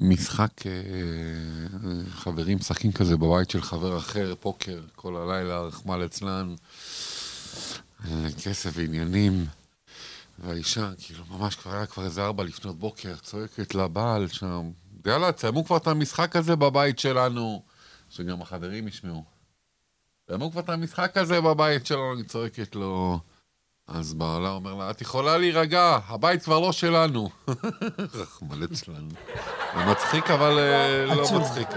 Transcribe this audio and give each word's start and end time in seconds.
משחק, 0.00 0.66
אה, 0.66 0.72
חברים 2.10 2.58
משחקים 2.58 2.92
כזה 2.92 3.16
בבית 3.16 3.50
של 3.50 3.62
חבר 3.62 3.98
אחר, 3.98 4.34
פוקר, 4.40 4.80
כל 4.96 5.16
הלילה, 5.16 5.60
רחמא 5.60 5.94
ליצלן, 5.94 6.54
אה, 8.04 8.28
כסף 8.44 8.70
ועניינים. 8.74 9.46
והאישה, 10.38 10.90
כאילו, 10.98 11.24
ממש 11.30 11.54
כבר 11.54 11.74
היה 11.74 11.86
כבר 11.86 12.04
איזה 12.04 12.24
ארבע 12.24 12.44
לפנות 12.44 12.78
בוקר, 12.78 13.16
צועקת 13.16 13.74
לבעל 13.74 14.28
שם, 14.28 14.70
יאללה, 15.06 15.32
תסיימו 15.32 15.64
כבר 15.64 15.76
את 15.76 15.86
המשחק 15.86 16.36
הזה 16.36 16.56
בבית 16.56 16.98
שלנו, 16.98 17.62
שגם 18.10 18.42
החברים 18.42 18.88
ישמעו. 18.88 19.24
תסיימו 20.24 20.50
כבר 20.50 20.60
את 20.60 20.68
המשחק 20.68 21.16
הזה 21.16 21.40
בבית 21.40 21.86
שלנו, 21.86 22.12
אני 22.14 22.24
צועקת 22.24 22.74
לו. 22.74 23.20
אז 23.88 24.14
בעלה 24.14 24.50
אומר 24.50 24.74
לה, 24.74 24.90
את 24.90 25.00
יכולה 25.00 25.38
להירגע, 25.38 25.98
הבית 26.06 26.42
כבר 26.42 26.58
לא 26.58 26.72
שלנו. 26.72 27.28
רחמנא 28.14 28.66
שלנו. 28.74 29.08
זה 29.76 29.84
מצחיק, 29.84 30.30
אבל 30.30 30.58
אה, 30.58 31.04
לא. 31.04 31.40
מצחיק. 31.40 31.68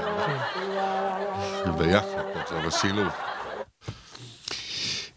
ביחד, 1.78 2.24
עכשיו 2.36 2.62
בשילוב. 2.68 3.08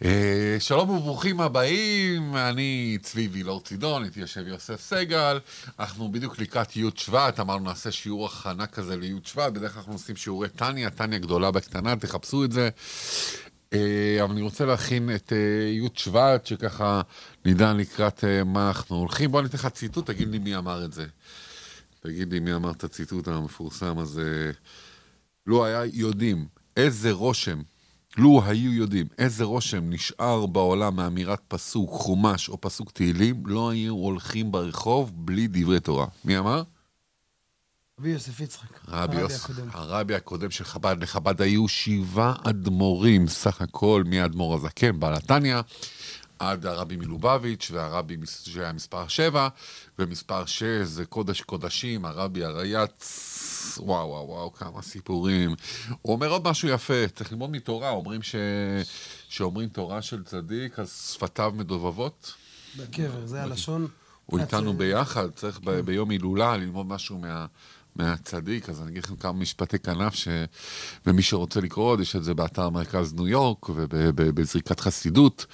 אה, 0.04 0.56
שלום 0.58 0.90
וברוכים 0.90 1.40
הבאים, 1.40 2.36
אני 2.36 2.98
צבי 3.02 3.28
וילור 3.32 3.60
צידון, 3.60 4.04
איתי 4.04 4.20
יושב 4.20 4.48
יוסף 4.48 4.80
סגל, 4.80 5.38
אנחנו 5.78 6.12
בדיוק 6.12 6.38
לקראת 6.38 6.76
י' 6.76 6.84
שבט, 6.94 7.40
אמרנו 7.40 7.64
נעשה 7.64 7.92
שיעור 7.92 8.26
הכנה 8.26 8.66
כזה 8.66 8.96
לי' 8.96 9.14
שבט, 9.24 9.52
בדרך 9.52 9.72
כלל 9.72 9.78
אנחנו 9.80 9.92
עושים 9.92 10.16
שיעורי 10.16 10.48
טניה, 10.48 10.90
טניה 10.90 11.18
גדולה 11.18 11.50
בקטנה, 11.50 11.96
תחפשו 11.96 12.44
את 12.44 12.52
זה. 12.52 12.68
אה, 13.74 14.24
אבל 14.24 14.32
אני 14.32 14.42
רוצה 14.42 14.64
להכין 14.64 15.10
את 15.14 15.32
אה, 15.32 15.68
י' 15.68 15.88
שבט, 15.94 16.46
שככה 16.46 17.00
נדע 17.44 17.72
לקראת 17.72 18.24
אה, 18.24 18.44
מה 18.44 18.68
אנחנו 18.68 18.96
הולכים. 18.96 19.30
בוא 19.30 19.40
אני 19.40 19.48
אתן 19.48 19.58
לך 19.58 19.66
ציטוט, 19.66 20.06
תגיד 20.06 20.28
לי 20.28 20.38
מי 20.38 20.56
אמר 20.56 20.84
את 20.84 20.92
זה. 20.92 21.06
תגיד 22.00 22.32
לי 22.32 22.40
מי 22.40 22.54
אמר 22.54 22.70
את 22.70 22.84
הציטוט 22.84 23.28
המפורסם 23.28 23.98
הזה. 23.98 24.52
לו 25.46 25.64
היה 25.64 25.84
יודעים 25.92 26.46
איזה 26.76 27.12
רושם, 27.12 27.62
לו 28.16 28.42
היו 28.46 28.72
יודעים 28.72 29.06
איזה 29.18 29.44
רושם 29.44 29.90
נשאר 29.90 30.46
בעולם 30.46 30.96
מאמירת 30.96 31.40
פסוק, 31.48 31.90
חומש 31.90 32.48
או 32.48 32.60
פסוק 32.60 32.90
תהילים, 32.90 33.46
לא 33.46 33.70
היו 33.70 33.94
הולכים 33.94 34.52
ברחוב 34.52 35.12
בלי 35.14 35.46
דברי 35.50 35.80
תורה. 35.80 36.06
מי 36.24 36.38
אמר? 36.38 36.62
רבי 38.00 38.08
יוסף 38.10 38.40
יצחק. 38.40 38.80
רבי 38.88 39.16
יוסף. 39.16 39.50
הרבי 39.72 40.14
הקודם 40.14 40.50
של 40.50 40.64
חב"ד, 40.64 40.96
לחב"ד 41.02 41.42
היו 41.42 41.68
שבעה 41.68 42.34
אדמו"רים 42.44 43.28
סך 43.28 43.60
הכל, 43.62 44.02
מהאדמו"ר 44.06 44.54
הזקן, 44.54 45.00
בעל 45.00 45.14
התניא, 45.14 45.56
עד 46.38 46.66
הרבי 46.66 46.96
מלובביץ' 46.96 47.70
והרבי 47.72 48.16
שהיה 48.44 48.72
מספר 48.72 49.08
שבע, 49.08 49.48
ומספר 49.98 50.46
שש 50.46 50.62
זה 50.84 51.04
קודש 51.04 51.40
קודשים, 51.40 52.04
הרבי 52.04 52.44
הרייץ, 52.44 53.78
וואו 53.78 54.08
וואו 54.08 54.28
וואו, 54.28 54.52
כמה 54.52 54.82
סיפורים. 54.82 55.54
הוא 56.02 56.12
אומר 56.14 56.28
עוד 56.30 56.48
משהו 56.48 56.68
יפה, 56.68 57.08
צריך 57.14 57.32
ללמוד 57.32 57.50
מתורה, 57.50 57.90
אומרים 57.90 58.22
ש... 58.22 58.34
שאומרים 59.28 59.68
תורה 59.68 60.02
של 60.02 60.24
צדיק, 60.24 60.78
אז 60.78 61.10
שפתיו 61.14 61.52
מדובבות. 61.56 62.34
בקבר, 62.76 63.26
זה 63.26 63.42
הלשון. 63.42 63.86
הוא 64.26 64.38
אה, 64.38 64.44
איתנו 64.44 64.72
זה- 64.72 64.78
ביחד, 64.78 65.30
צריך 65.30 65.60
ב- 65.64 65.70
ביום 65.80 66.10
הילולה 66.10 66.56
ללמוד 66.56 66.86
משהו 66.86 67.18
מה, 67.18 67.46
מהצדיק, 67.96 68.68
אז 68.68 68.82
אני 68.82 68.90
אגיד 68.90 69.04
לכם 69.04 69.16
כמה 69.16 69.32
משפטי 69.32 69.78
כנף, 69.78 70.14
ש... 70.14 70.28
ומי 71.06 71.22
שרוצה 71.22 71.60
לקרוא 71.60 71.84
עוד, 71.84 72.00
יש 72.00 72.16
את 72.16 72.24
זה 72.24 72.34
באתר 72.34 72.70
מרכז 72.70 73.14
ניו 73.14 73.28
יורק 73.28 73.68
ובזריקת 73.68 74.80
חסידות. 74.80 75.46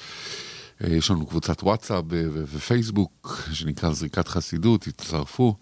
אה, 0.85 0.95
יש 0.95 1.11
לנו 1.11 1.27
קבוצת 1.27 1.63
וואטסאפ 1.63 2.05
ופייסבוק, 2.33 3.39
שנקרא 3.53 3.93
זריקת 3.93 4.29
חסידות, 4.29 4.81
תצטרפו. 4.81 5.57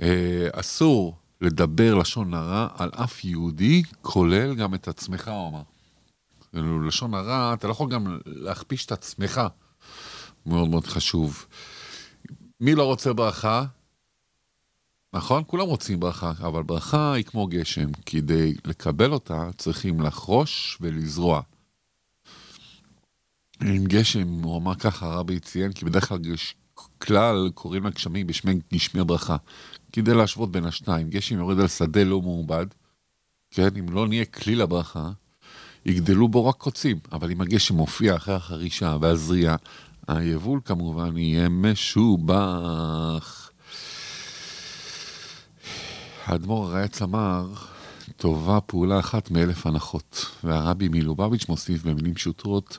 אה, 0.00 0.48
אסור 0.52 1.16
לדבר 1.40 1.94
לשון 1.94 2.34
הרע 2.34 2.68
על 2.78 2.90
אף 2.94 3.24
יהודי, 3.24 3.82
כולל 4.02 4.54
גם 4.54 4.74
את 4.74 4.88
עצמך, 4.88 5.28
הוא 5.28 5.48
אמר. 5.48 5.62
כאילו, 6.50 6.86
לשון 6.86 7.14
הרע, 7.14 7.54
אתה 7.54 7.66
לא 7.66 7.72
יכול 7.72 7.90
גם 7.90 8.18
להכפיש 8.26 8.86
את 8.86 8.92
עצמך. 8.92 9.40
מאוד 10.46 10.68
מאוד 10.68 10.86
חשוב. 10.86 11.46
מי 12.60 12.74
לא 12.74 12.84
רוצה 12.84 13.12
ברכה? 13.12 13.64
נכון? 15.12 15.42
כולם 15.46 15.66
רוצים 15.66 16.00
ברכה, 16.00 16.30
אבל 16.30 16.62
ברכה 16.62 17.12
היא 17.12 17.24
כמו 17.24 17.46
גשם. 17.46 17.88
כדי 18.06 18.54
לקבל 18.64 19.12
אותה 19.12 19.50
צריכים 19.56 20.00
לחרוש 20.00 20.78
ולזרוע. 20.80 21.40
עם 23.62 23.84
גשם, 23.84 24.28
הוא 24.28 24.58
אמר 24.58 24.74
ככה, 24.74 25.06
הרבי 25.06 25.40
ציין, 25.40 25.72
כי 25.72 25.84
בדרך 25.84 26.08
כלל 26.08 26.18
גש... 26.18 26.54
כלל 26.98 27.50
קוראים 27.54 27.86
לגשמים 27.86 28.26
בשמי 28.26 28.60
גשמי 28.74 29.00
הברכה. 29.00 29.36
כדי 29.92 30.14
להשוות 30.14 30.52
בין 30.52 30.64
השניים, 30.64 31.10
גשם 31.10 31.38
יורד 31.38 31.60
על 31.60 31.68
שדה 31.68 32.04
לא 32.04 32.22
מעובד, 32.22 32.66
כן? 33.50 33.68
אם 33.78 33.92
לא 33.92 34.08
נהיה 34.08 34.24
כלי 34.24 34.54
לברכה, 34.54 35.10
יגדלו 35.86 36.28
בו 36.28 36.46
רק 36.46 36.56
קוצים, 36.56 36.98
אבל 37.12 37.30
אם 37.30 37.40
הגשם 37.40 37.74
מופיע 37.74 38.16
אחרי 38.16 38.34
החרישה 38.34 38.96
והזריעה, 39.00 39.56
היבול 40.08 40.60
כמובן 40.64 41.16
יהיה 41.16 41.48
משובח. 41.48 43.49
האדמו"ר 46.30 46.66
הרייץ 46.66 47.02
אמר, 47.02 47.46
טובה 48.16 48.60
פעולה 48.60 48.98
אחת 48.98 49.30
מאלף 49.30 49.66
הנחות, 49.66 50.26
והרבי 50.44 50.88
מלובביץ' 50.88 51.48
מוסיף 51.48 51.82
במילים 51.82 52.14
פשוטות, 52.14 52.78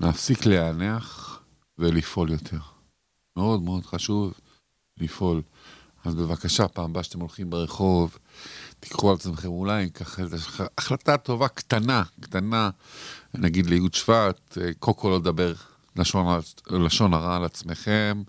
להפסיק 0.00 0.46
להיאנח 0.46 1.38
ולפעול 1.78 2.30
יותר. 2.30 2.58
מאוד 3.36 3.62
מאוד 3.62 3.86
חשוב 3.86 4.32
לפעול. 4.98 5.42
אז 6.04 6.14
בבקשה, 6.14 6.68
פעם 6.68 6.90
הבאה 6.90 7.02
שאתם 7.02 7.20
הולכים 7.20 7.50
ברחוב, 7.50 8.18
תיקחו 8.80 9.10
על 9.10 9.16
עצמכם 9.16 9.48
אולי 9.48 9.90
ככה 9.90 10.22
החלטה 10.78 11.16
טובה 11.16 11.48
קטנה, 11.48 12.02
קטנה, 12.20 12.70
נגיד 13.34 13.66
לי' 13.66 13.80
שבט, 13.92 14.58
אה, 14.60 14.70
כל 14.78 15.08
לא 15.08 15.16
לדבר 15.16 15.54
לשון, 15.96 16.40
לשון 16.70 17.14
הרע 17.14 17.36
על 17.36 17.44
עצמכם, 17.44 18.22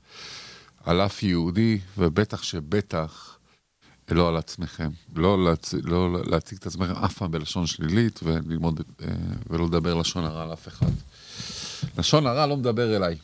על 0.83 1.01
אף 1.01 1.23
יהודי, 1.23 1.79
ובטח 1.97 2.43
שבטח 2.43 3.32
לא 4.11 4.29
על 4.29 4.37
עצמכם. 4.37 4.89
לא, 5.15 5.45
להצ... 5.45 5.73
לא 5.83 6.23
להציג 6.25 6.57
את 6.57 6.65
עצמכם 6.65 6.93
אף 6.93 7.17
פעם 7.17 7.31
בלשון 7.31 7.65
שלילית, 7.67 8.19
וללמוד, 8.23 8.81
אה, 9.01 9.07
ולא 9.49 9.65
לדבר 9.65 9.93
לשון 9.93 10.25
הרע 10.25 10.43
על 10.43 10.53
אף 10.53 10.67
אחד. 10.67 10.91
לשון 11.97 12.27
הרע 12.27 12.47
לא 12.47 12.57
מדבר 12.57 12.95
אליי. 12.95 13.17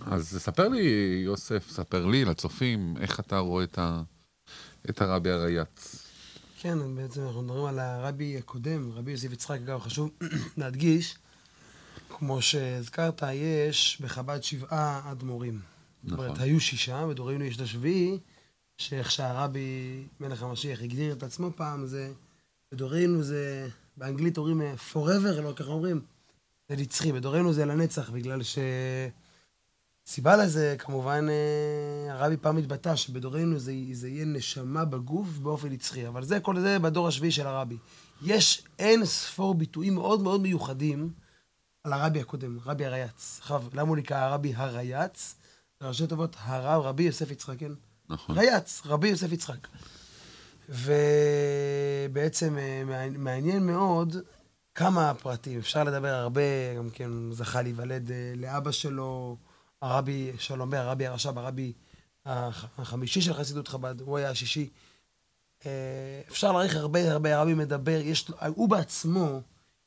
אז 0.00 0.38
ספר 0.40 0.68
לי, 0.68 1.20
יוסף, 1.24 1.70
ספר 1.70 2.06
לי, 2.06 2.24
לצופים, 2.24 2.94
איך 3.00 3.20
אתה 3.20 3.38
רואה 3.38 3.64
את, 3.64 3.78
ה... 3.78 4.02
את 4.90 5.02
הרבי 5.02 5.30
הרייץ. 5.30 6.04
כן, 6.60 6.96
בעצם 6.96 7.26
אנחנו 7.26 7.42
מדברים 7.42 7.64
על 7.64 7.78
הרבי 7.78 8.38
הקודם, 8.38 8.92
רבי 8.92 9.10
יוסף 9.10 9.32
יצחק, 9.32 9.58
אגב, 9.64 9.80
חשוב 9.80 10.10
להדגיש, 10.58 11.16
כמו 12.08 12.42
שהזכרת, 12.42 13.22
יש 13.34 13.98
בחב"ד 14.00 14.42
שבעה 14.42 15.12
אדמו"רים. 15.12 15.60
זאת 16.04 16.12
אומרת, 16.12 16.30
נכון. 16.30 16.42
היו 16.42 16.60
שישה, 16.60 17.06
בדורנו 17.06 17.44
יש 17.44 17.56
את 17.56 17.60
השביעי, 17.60 18.18
שאיך 18.78 19.10
שהרבי 19.10 20.04
מלך 20.20 20.42
המשיח 20.42 20.82
הגדיר 20.82 21.12
את 21.12 21.22
עצמו 21.22 21.50
פעם, 21.56 21.86
זה, 21.86 22.12
בדורנו 22.72 23.22
זה, 23.22 23.68
באנגלית 23.96 24.38
אומרים 24.38 24.62
אה, 24.62 24.74
forever, 24.92 25.40
לא 25.40 25.52
ככה 25.56 25.70
אומרים, 25.70 26.00
זה 26.68 26.76
נצחי, 26.76 27.12
בדורנו 27.12 27.52
זה 27.52 27.64
לנצח, 27.64 28.10
בגלל 28.10 28.42
ש... 28.42 28.58
סיבה 30.06 30.36
לזה, 30.36 30.76
כמובן, 30.78 31.26
אה, 31.28 32.14
הרבי 32.14 32.36
פעם 32.36 32.56
התבטא 32.56 32.96
שבדורנו 32.96 33.58
זה, 33.58 33.72
זה 33.92 34.08
יהיה 34.08 34.24
נשמה 34.24 34.84
בגוף 34.84 35.28
באופן 35.28 35.68
נצחי, 35.68 36.08
אבל 36.08 36.24
זה, 36.24 36.40
כל 36.40 36.60
זה 36.60 36.78
בדור 36.78 37.08
השביעי 37.08 37.32
של 37.32 37.46
הרבי. 37.46 37.76
יש 38.22 38.62
אין 38.78 39.04
ספור 39.04 39.54
ביטויים 39.54 39.94
מאוד 39.94 40.22
מאוד 40.22 40.40
מיוחדים 40.40 41.10
על 41.84 41.92
הרבי 41.92 42.20
הקודם, 42.20 42.58
רבי 42.64 42.86
הרייץ. 42.86 43.38
עכשיו, 43.40 43.64
למה 43.72 43.88
הוא 43.88 43.96
נקרא 43.96 44.16
הרבי 44.16 44.54
הרייץ? 44.54 45.34
ראשי 45.82 46.06
תיבות 46.06 46.36
הרב, 46.38 46.82
רבי 46.82 47.02
יוסף 47.02 47.30
יצחק, 47.30 47.58
כן? 47.58 47.72
נכון. 48.10 48.38
רייץ, 48.38 48.82
רבי 48.86 49.08
יוסף 49.08 49.32
יצחק. 49.32 49.68
ובעצם 52.08 52.58
אה, 52.58 52.82
מעניין- 53.18 53.66
מאוד 53.66 54.16
כמה 54.74 55.14
פרטים, 55.14 55.58
אפשר 55.58 55.84
לדבר 55.84 56.08
הרבה, 56.14 56.40
גם 56.78 56.90
כן 56.90 57.10
זכה 57.32 57.62
להיוולד 57.62 58.10
אה, 58.10 58.16
לאבא 58.36 58.70
שלו, 58.72 59.36
הרבי 59.82 60.32
שלום 60.38 60.70
בר, 60.70 60.76
הרבי 60.76 61.06
הרש"ב, 61.06 61.38
הרבי 61.38 61.72
הח- 62.26 62.64
החמישי 62.78 63.20
של 63.22 63.34
חסידות 63.34 63.68
חב"ד, 63.68 64.00
הוא 64.00 64.18
היה 64.18 64.30
השישי. 64.30 64.68
אה, 65.66 65.70
אפשר 66.28 66.52
להעריך 66.52 66.76
הרבה 66.76 67.12
הרבה, 67.12 67.36
הרבי 67.38 67.54
מדבר, 67.54 68.00
יש, 68.04 68.30
הוא 68.54 68.68
בעצמו, 68.68 69.40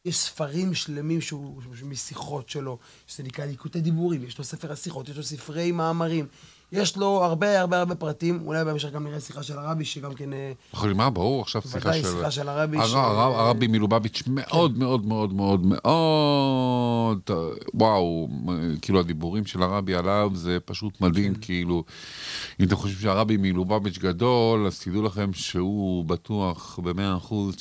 יש 0.06 0.18
ספרים 0.20 0.74
שלמים 0.74 1.22
שהוא, 1.22 1.62
שהוא- 1.62 1.88
משיחות 1.90 2.50
שלו, 2.50 2.78
שזה 3.08 3.24
נקרא 3.24 3.46
ליקוטי 3.46 3.82
דיבורים, 3.82 4.24
יש 4.24 4.38
לו 4.38 4.44
ספר 4.44 4.72
השיחות, 4.72 5.10
יש 5.10 5.18
לו 5.18 5.24
ספרי 5.24 5.72
מאמרים, 5.72 6.28
יש 6.72 6.98
לו 6.98 7.24
הרבה 7.24 7.60
הרבה 7.60 7.80
הרבה 7.80 7.96
פרטים, 7.96 8.40
אולי 8.46 8.66
בהמשך 8.66 8.92
גם 8.92 9.04
נראה 9.08 9.20
שיחה 9.20 9.44
של 9.44 9.58
הרבי, 9.58 9.86
שגם 9.86 10.14
כן... 10.14 10.34
אה, 10.34 10.52
יכולים 10.74 10.98
מה, 10.98 11.10
ברור, 11.10 11.42
עכשיו 11.42 11.62
שיחה 11.62 11.78
ודאי 11.90 12.02
של... 12.04 12.08
שיחה 12.10 12.32
של 12.32 12.50
הרבי. 12.50 12.78
הר- 12.78 12.88
ש- 12.88 12.94
הר- 12.94 13.40
הרבי 13.40 13.68
מלובביץ' 13.68 14.24
מאוד 14.28 14.78
מאוד 14.78 15.06
מאוד 15.06 15.34
מאוד 15.34 15.62
מאוד, 15.66 17.30
וואו, 17.74 18.28
כאילו 18.82 19.00
הדיבורים 19.00 19.46
של 19.46 19.64
הרבי 19.64 19.96
עליו 19.96 20.32
זה 20.34 20.58
פשוט 20.66 21.02
מדהים, 21.02 21.36
כאילו, 21.36 21.84
אם 22.60 22.66
אתם 22.66 22.76
חושבים 22.76 23.00
שהרבי 23.02 23.38
מלובביץ' 23.38 23.98
גדול, 23.98 24.68
אז 24.68 24.80
תדעו 24.80 25.02
לכם 25.02 25.34
שהוא 25.34 26.06
בטוח 26.06 26.80
במאה 26.84 27.18
אחוז 27.18 27.56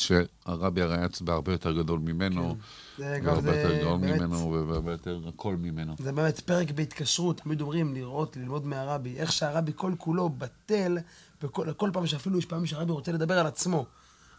שהרבי 0.50 0.82
הרייץ 0.82 1.20
בהרבה 1.20 1.52
יותר 1.52 1.72
גדול 1.72 1.98
ממנו, 1.98 2.56
גם 2.98 3.06
והרבה 3.24 3.56
יותר 3.56 3.78
גדול 3.78 3.98
באמת, 4.00 4.20
ממנו, 4.20 4.64
והרבה 4.68 4.92
יותר 4.92 5.20
הכל 5.28 5.56
ממנו. 5.56 5.94
זה 5.98 6.12
באמת 6.12 6.40
פרק 6.40 6.70
בהתקשרות, 6.70 7.40
תמיד 7.40 7.60
אומרים 7.60 7.94
לראות, 7.94 8.36
ללמוד 8.36 8.66
מהרבי, 8.66 9.16
איך 9.16 9.32
שהרבי 9.32 9.72
כל 9.76 9.92
כולו 9.98 10.28
בטל, 10.28 10.98
וכל 11.42 11.72
כל 11.72 11.90
פעם 11.92 12.06
שאפילו 12.06 12.38
יש 12.38 12.46
פעמים 12.46 12.66
שהרבי 12.66 12.92
רוצה 12.92 13.12
לדבר 13.12 13.38
על 13.38 13.46
עצמו. 13.46 13.86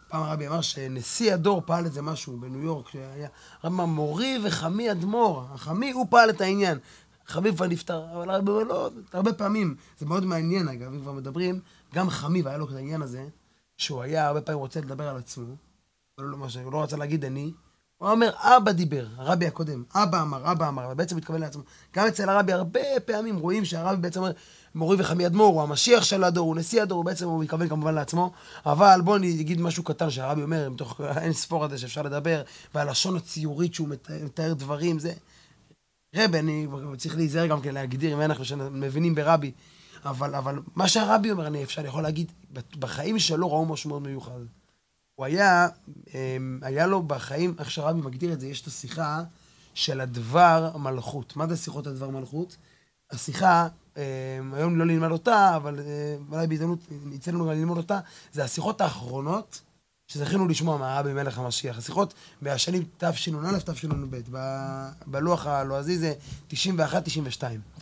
פעם 0.08 0.24
הרבי 0.24 0.48
אמר 0.48 0.62
שנשיא 0.62 1.34
הדור 1.34 1.62
פעל 1.66 1.86
איזה 1.86 2.02
משהו 2.02 2.38
בניו 2.38 2.62
יורק, 2.62 2.90
שהיה, 2.90 3.28
הרבי 3.62 3.76
אמר, 3.76 3.86
מורי 3.86 4.40
וחמי 4.44 4.92
אדמו"ר, 4.92 5.46
החמי, 5.54 5.92
הוא 5.92 6.08
פעל 6.10 6.30
את 6.30 6.42
העניין. 6.42 6.78
חמי 7.28 7.52
כבר 7.56 7.68
נפטר, 7.68 8.06
אבל 8.16 8.30
הרבי 8.30 8.52
אומר, 8.52 8.64
לא, 8.64 8.90
הרבה 9.14 9.34
פעמים, 9.34 9.76
זה 10.00 10.06
מאוד 10.06 10.26
מעניין 10.26 10.68
אגב, 10.68 10.94
אם 10.94 11.02
כבר 11.02 11.12
מדברים, 11.12 11.60
גם 11.94 12.10
חמי, 12.10 12.42
והיה 12.42 12.58
לו 12.58 12.66
את 12.66 12.76
העניין 12.76 13.02
הזה, 13.02 13.26
שהוא 13.78 14.02
היה 14.02 14.28
הרבה 14.28 14.42
פעמים 14.42 14.60
רוצה 14.60 14.82
לדבר 14.82 15.08
על 15.08 15.18
עצמו, 15.18 15.56
לא, 16.18 16.38
מה 16.38 16.50
ש- 16.50 16.58
הוא 16.58 16.72
לא 16.74 16.84
רצה 16.84 16.98
להגיד 16.98 17.26
אני, 17.26 17.52
הוא 17.98 18.10
אומר, 18.10 18.32
אבא 18.38 18.72
דיבר, 18.72 19.06
הרבי 19.18 19.48
הקודם, 19.48 19.84
אבא 19.96 20.22
אמר, 20.22 20.52
אבא 20.52 20.68
אמר, 20.68 20.86
אבל 20.86 20.94
בעצם 20.94 21.18
מתכוון 21.18 21.42
לעצמו. 21.42 21.64
גם 21.96 22.08
אצל 22.08 22.30
הרבי 22.30 22.54
הרבה 22.54 22.80
פעמים 23.06 23.38
רואים 23.38 23.66
שהרבי 23.66 24.02
בעצם 24.02 24.20
אומר, 24.20 24.32
מורי 24.76 24.98
וחמי 25.00 25.26
אדמו"ר, 25.26 25.54
הוא 25.54 25.62
המשיח 25.62 26.04
של 26.04 26.24
הדור, 26.24 26.48
הוא 26.48 26.56
נשיא 26.56 26.82
הדור, 26.82 26.98
הוא 26.98 27.06
בעצם 27.06 27.28
הוא 27.28 27.44
מתכוון 27.44 27.70
כמובן 27.70 27.94
לעצמו. 27.96 28.32
אבל 28.66 29.02
בואו 29.04 29.16
אני 29.16 29.42
אגיד 29.42 29.62
משהו 29.62 29.84
קטן 29.84 30.10
שהרבי 30.10 30.42
אומר, 30.42 30.70
מתוך 30.70 31.02
האין 31.02 31.34
ספור 31.34 31.66
הזה 31.66 31.78
שאפשר 31.78 32.02
לדבר, 32.02 32.42
והלשון 32.76 33.16
הציורית 33.16 33.74
שהוא 33.74 33.88
מתאר, 33.88 34.24
מתאר 34.26 34.54
דברים, 34.54 35.00
זה... 35.00 35.14
רבי, 36.16 36.40
אני 36.40 36.68
צריך 36.98 37.16
להיזהר 37.16 37.48
גם 37.48 37.62
כן 37.62 37.74
להגדיר, 37.74 38.14
אם 38.14 38.22
אנחנו 38.22 38.44
מבינים 38.72 39.16
ברבי. 39.16 39.52
אבל, 40.06 40.36
אבל 40.36 40.60
מה 40.76 40.88
שהרבי 40.88 41.32
אומר, 41.32 41.48
אני 41.48 41.64
אפשר, 41.64 41.82
אני 41.82 41.88
יכול 41.90 42.04
להגיד, 42.04 42.32
בחיים 42.80 43.20
שלו 43.20 43.52
ראו 43.52 43.66
משהו 43.66 43.90
מאוד 43.90 44.02
מיוחד. 44.02 44.40
הוא 45.22 45.26
היה, 45.26 45.68
אמ, 46.14 46.60
היה 46.62 46.88
לו 46.88 47.04
בחיים, 47.04 47.56
איך 47.60 47.72
שהרבי 47.72 48.02
מגדיר 48.02 48.34
את 48.34 48.40
זה, 48.40 48.48
יש 48.48 48.62
את 48.62 48.68
השיחה 48.68 49.24
של 49.74 50.02
הדבר 50.02 50.78
מלכות. 50.78 51.36
מה 51.36 51.48
זה 51.48 51.58
שיחות 51.58 51.88
הדבר 51.88 52.10
מלכות? 52.10 52.58
השיחה, 53.12 53.68
אמ, 53.98 54.02
היום 54.54 54.78
לא 54.80 54.86
נלמד 54.86 55.12
אותה, 55.12 55.56
אבל 55.56 55.80
אה, 55.80 56.16
אולי 56.32 56.48
בהזדמנות 56.48 56.80
יצא 57.12 57.32
לנו 57.32 57.46
גם 57.46 57.52
ללמוד 57.52 57.78
אותה, 57.78 58.00
זה 58.34 58.44
השיחות 58.44 58.82
האחרונות 58.82 59.62
שזכינו 60.08 60.48
לשמוע 60.48 60.78
מהרבי 60.78 61.14
מלך 61.14 61.38
המשיח. 61.38 61.78
השיחות 61.78 62.14
בשנים 62.42 62.84
תשנ"א, 62.98 63.60
תשנ"ב. 63.66 64.18
בלוח 65.08 65.48
הלועזי 65.48 65.98
זה 65.98 66.14
91-92. 66.52 66.54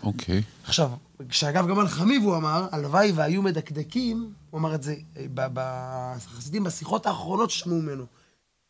אוקיי. 0.03 0.43
עכשיו, 0.63 0.91
שאגב, 1.29 1.67
גם 1.67 1.79
על 1.79 1.87
חמיב 1.87 2.23
הוא 2.23 2.35
אמר, 2.35 2.67
הלוואי 2.71 3.11
והיו 3.11 3.41
מדקדקים, 3.41 4.33
הוא 4.49 4.59
אמר 4.59 4.75
את 4.75 4.83
זה 4.83 4.95
אה, 5.17 5.25
ב- 5.33 5.47
ב- 5.53 5.59
החסידים 5.59 6.63
בשיחות 6.63 7.05
האחרונות 7.05 7.49
ששמעו 7.49 7.81
ממנו. 7.81 8.05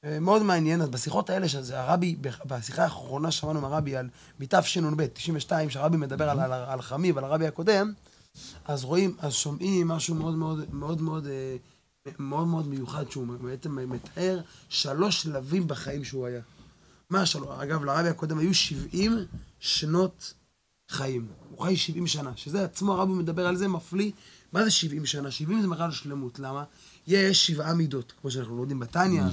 אה, 0.04 0.20
מאוד 0.20 0.44
מעניין, 0.44 0.82
אז 0.82 0.90
בשיחות 0.90 1.30
האלה, 1.30 1.50
שזה 1.50 1.80
הרבי, 1.82 2.16
בשיחה 2.46 2.84
האחרונה 2.84 3.32
שמענו 3.32 3.62
מהרבי 3.62 3.96
על, 3.96 4.10
מתשנ"ב, 4.40 5.06
92, 5.06 5.70
שהרבי 5.70 5.98
מדבר 5.98 6.30
על, 6.30 6.40
על, 6.40 6.54
על 6.54 6.82
חמיב, 6.82 7.18
על 7.18 7.24
הרבי 7.24 7.48
הקודם, 7.48 7.94
אז 8.66 8.84
רואים, 8.84 9.16
אז 9.20 9.34
שומעים 9.34 9.88
משהו 9.88 10.16
מאוד 10.16 10.36
מאוד 10.36 10.74
מאוד 10.74 11.02
מאוד 11.02 11.28
אה, 11.28 11.58
מאוד 12.20 12.48
מאוד 12.48 12.68
מיוחד, 12.68 13.12
שהוא 13.12 13.28
בעצם 13.42 13.92
מתאר 13.92 14.42
שלוש 14.70 15.22
שלבים 15.22 15.68
בחיים 15.68 16.04
שהוא 16.04 16.28
היה. 16.28 16.42
מה 17.10 17.22
השלוש? 17.22 17.48
אגב, 17.60 17.84
לרבי 17.84 18.10
הקודם 18.10 18.38
היו 18.38 18.54
70 18.54 19.18
שנות 19.60 20.34
חיים. 20.90 21.28
הוא 21.50 21.66
חי 21.66 21.78
70 21.78 22.08
שנה, 22.08 22.32
שזה 22.36 22.64
עצמו, 22.64 22.94
הרבי 22.94 23.14
מדבר 23.14 23.48
על 23.48 23.56
זה, 23.56 23.68
מפליא. 23.68 24.12
מה 24.54 24.64
זה 24.64 24.72
70 24.72 25.06
שנה? 25.06 25.32
70 25.32 25.62
זה 25.62 25.68
מראה 25.68 25.86
על 25.86 25.92
שלמות, 25.92 26.40
למה? 26.40 26.64
יש 27.08 27.48
שבעה 27.48 27.74
מידות, 27.74 28.14
כמו 28.22 28.32
שאנחנו 28.32 28.58
לומדים 28.58 28.80
בתניא, 28.80 29.24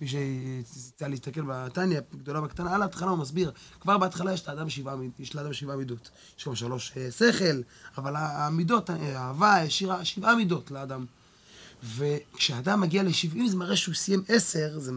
מי 0.00 0.08
שיצא 0.08 1.06
להסתכל 1.06 1.40
בתניא, 1.46 2.00
גדולה 2.16 2.40
בקטנה, 2.40 2.74
על 2.74 2.82
ההתחלה 2.82 3.10
הוא 3.10 3.18
מסביר, 3.18 3.52
כבר 3.80 3.98
בהתחלה 3.98 4.32
יש 4.32 4.48
לאדם 4.48 4.70
שבעה, 4.70 4.96
יש 5.18 5.34
לאדם 5.34 5.52
שבעה 5.52 5.76
מידות. 5.76 6.10
יש 6.38 6.44
שם 6.44 6.54
שלוש 6.54 6.92
אה, 6.96 7.10
שכל, 7.10 7.60
אבל 7.98 8.16
המידות, 8.16 8.90
אה, 8.90 9.16
אהבה, 9.16 9.70
שירה, 9.70 10.04
שבעה 10.04 10.34
מידות 10.34 10.70
לאדם. 10.70 11.06
וכשאדם 11.96 12.80
מגיע 12.80 13.02
ל-70 13.02 13.48
זה 13.48 13.56
מראה 13.56 13.76
שהוא 13.76 13.94
סיים 13.94 14.24
10, 14.28 14.78
זה, 14.78 14.92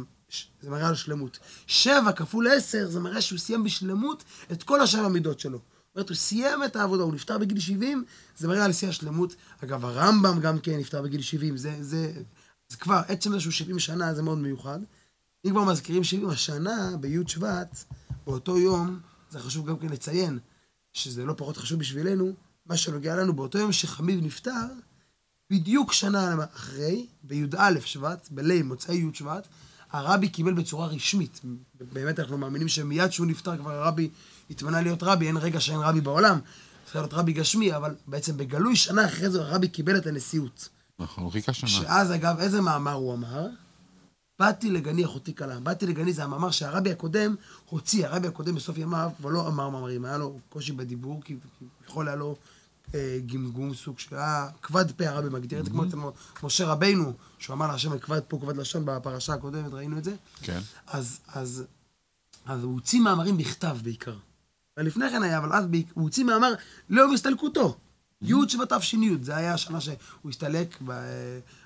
זה 0.61 0.69
מראה 0.69 0.87
על 0.87 0.95
שלמות. 0.95 1.39
7 1.67 2.11
כפול 2.11 2.47
10 2.47 2.89
זה 2.89 2.99
מראה 2.99 3.21
שהוא 3.21 3.39
סיים 3.39 3.63
בשלמות 3.63 4.23
את 4.51 4.63
כל 4.63 4.81
השבע 4.81 5.07
מידות 5.07 5.39
שלו. 5.39 5.59
אומרת, 5.95 6.09
הוא 6.09 6.15
סיים 6.15 6.63
את 6.63 6.75
העבודה, 6.75 7.03
הוא 7.03 7.13
נפטר 7.13 7.37
בגיל 7.37 7.59
70, 7.59 8.05
זה 8.37 8.47
מראה 8.47 8.65
על 8.65 8.73
שיא 8.73 8.89
השלמות. 8.89 9.35
אגב, 9.63 9.85
הרמב"ם 9.85 10.39
גם 10.39 10.59
כן 10.59 10.77
נפטר 10.77 11.01
בגיל 11.01 11.21
70, 11.21 11.57
זה, 11.57 11.83
זה, 11.83 12.13
זה 12.69 12.77
כבר, 12.77 13.01
עצם 13.07 13.31
זה 13.31 13.39
שהוא 13.39 13.51
70 13.51 13.79
שנה 13.79 14.13
זה 14.13 14.21
מאוד 14.21 14.37
מיוחד. 14.37 14.79
אם 15.45 15.49
כבר 15.51 15.63
מזכירים 15.63 16.03
70, 16.03 16.29
השנה, 16.29 16.97
בי' 16.99 17.17
שבט, 17.27 17.83
באותו 18.25 18.57
יום, 18.57 18.99
זה 19.29 19.39
חשוב 19.39 19.69
גם 19.69 19.77
כן 19.77 19.89
לציין, 19.89 20.39
שזה 20.93 21.25
לא 21.25 21.33
פחות 21.37 21.57
חשוב 21.57 21.79
בשבילנו, 21.79 22.33
מה 22.65 22.77
שנוגע 22.77 23.15
לנו, 23.15 23.33
באותו 23.33 23.57
יום 23.57 23.71
שחמיב 23.71 24.19
נפטר, 24.23 24.67
בדיוק 25.49 25.93
שנה 25.93 26.35
אחרי, 26.55 27.07
בי"א 27.23 27.79
שבט, 27.85 28.27
בליל 28.31 28.63
מוצאי 28.63 28.95
י' 28.95 29.13
שבט, 29.13 29.47
הרבי 29.91 30.29
קיבל 30.29 30.53
בצורה 30.53 30.87
רשמית. 30.87 31.41
באמת 31.93 32.19
אנחנו 32.19 32.37
מאמינים 32.37 32.67
שמיד 32.67 33.11
שהוא 33.11 33.27
נפטר 33.27 33.57
כבר 33.57 33.71
הרבי 33.71 34.09
התמנה 34.49 34.81
להיות 34.81 35.03
רבי, 35.03 35.27
אין 35.27 35.37
רגע 35.37 35.59
שאין 35.59 35.79
רבי 35.79 36.01
בעולם. 36.01 36.39
צריך 36.85 36.95
להיות 36.95 37.13
רבי 37.13 37.33
גשמי, 37.33 37.75
אבל 37.75 37.95
בעצם 38.07 38.37
בגלוי 38.37 38.75
שנה 38.75 39.05
אחרי 39.05 39.29
זה 39.29 39.41
הרבי 39.41 39.67
קיבל 39.67 39.97
את 39.97 40.07
הנשיאות. 40.07 40.69
נכון, 40.99 41.23
הוא 41.23 41.31
חיכה 41.31 41.53
שנה. 41.53 41.69
שאז 41.69 42.11
אגב, 42.11 42.39
איזה 42.39 42.61
מאמר 42.61 42.91
הוא 42.91 43.13
אמר? 43.13 43.47
באתי 44.39 44.71
לגני 44.71 45.05
אחותי 45.05 45.35
כלה. 45.35 45.59
באתי 45.59 45.85
לגני 45.85 46.13
זה 46.13 46.23
המאמר 46.23 46.51
שהרבי 46.51 46.91
הקודם 46.91 47.35
הוציא, 47.69 48.07
הרבי 48.07 48.27
הקודם 48.27 48.55
בסוף 48.55 48.77
ימיו 48.77 49.11
כבר 49.17 49.29
לא 49.29 49.47
אמר 49.47 49.69
מאמרים, 49.69 50.05
היה 50.05 50.17
לו 50.17 50.39
קושי 50.49 50.71
בדיבור, 50.71 51.21
כי 51.23 51.35
כביכול 51.59 52.07
היה 52.07 52.15
לו 52.15 52.35
אה, 52.95 53.19
גמגום 53.25 53.73
סוג 53.73 53.99
שהיה 53.99 54.47
כבד 54.61 54.91
פה 54.91 55.07
הרבי 55.07 55.29
מגדיר 55.29 55.59
את 55.59 55.65
זה, 55.65 55.71
כמו 55.71 55.83
אצל 55.83 55.97
משה 56.43 56.65
רבינו, 56.65 57.13
שהוא 57.39 57.53
אמר 57.53 57.67
להשם 57.67 57.97
כבד 57.99 58.21
פה 58.27 58.39
כבד 58.41 58.57
לשון 58.57 58.85
בפרשה 58.85 59.33
הקודמת, 59.33 59.73
ראינו 59.73 59.97
את 59.97 60.03
זה. 60.03 60.15
כן. 60.41 60.59
אז, 60.87 61.19
אז, 61.27 61.63
אז 62.45 62.63
הוא 62.63 62.73
הוציא 62.73 62.99
מאמרים 62.99 63.37
בכתב 63.37 63.77
בעיקר. 63.83 64.15
ולפני 64.77 65.09
כן 65.09 65.23
היה, 65.23 65.37
אבל 65.37 65.53
אז 65.53 65.65
הוא 65.93 66.03
הוציא 66.03 66.23
מאמר 66.23 66.53
ליום 66.89 67.13
הסתלקותו. 67.13 67.77
י' 68.21 68.33
שבט 68.47 68.73
תש"י, 68.73 69.17
זה 69.21 69.35
היה 69.35 69.53
השנה 69.53 69.81
שהוא 69.81 70.29
הסתלק, 70.29 70.81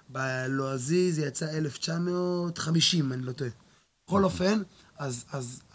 בלועזי 0.10 1.12
זה 1.12 1.26
יצא 1.26 1.50
1950, 1.58 3.14
אני 3.14 3.22
לא 3.22 3.32
טועה. 3.32 3.50
בכל 4.08 4.24
אופן, 4.24 4.62
אז, 4.98 5.26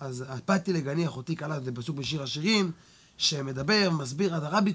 אז, 0.00 0.25
באתי 0.49 0.73
לגני 0.73 1.06
אחותי 1.06 1.37
כלה, 1.37 1.61
זה 1.61 1.73
פסוק 1.73 1.97
בשיר 1.97 2.23
השירים, 2.23 2.73
שמדבר, 3.16 3.90
מסביר, 3.90 4.35
אז 4.35 4.42
הרבי, 4.42 4.75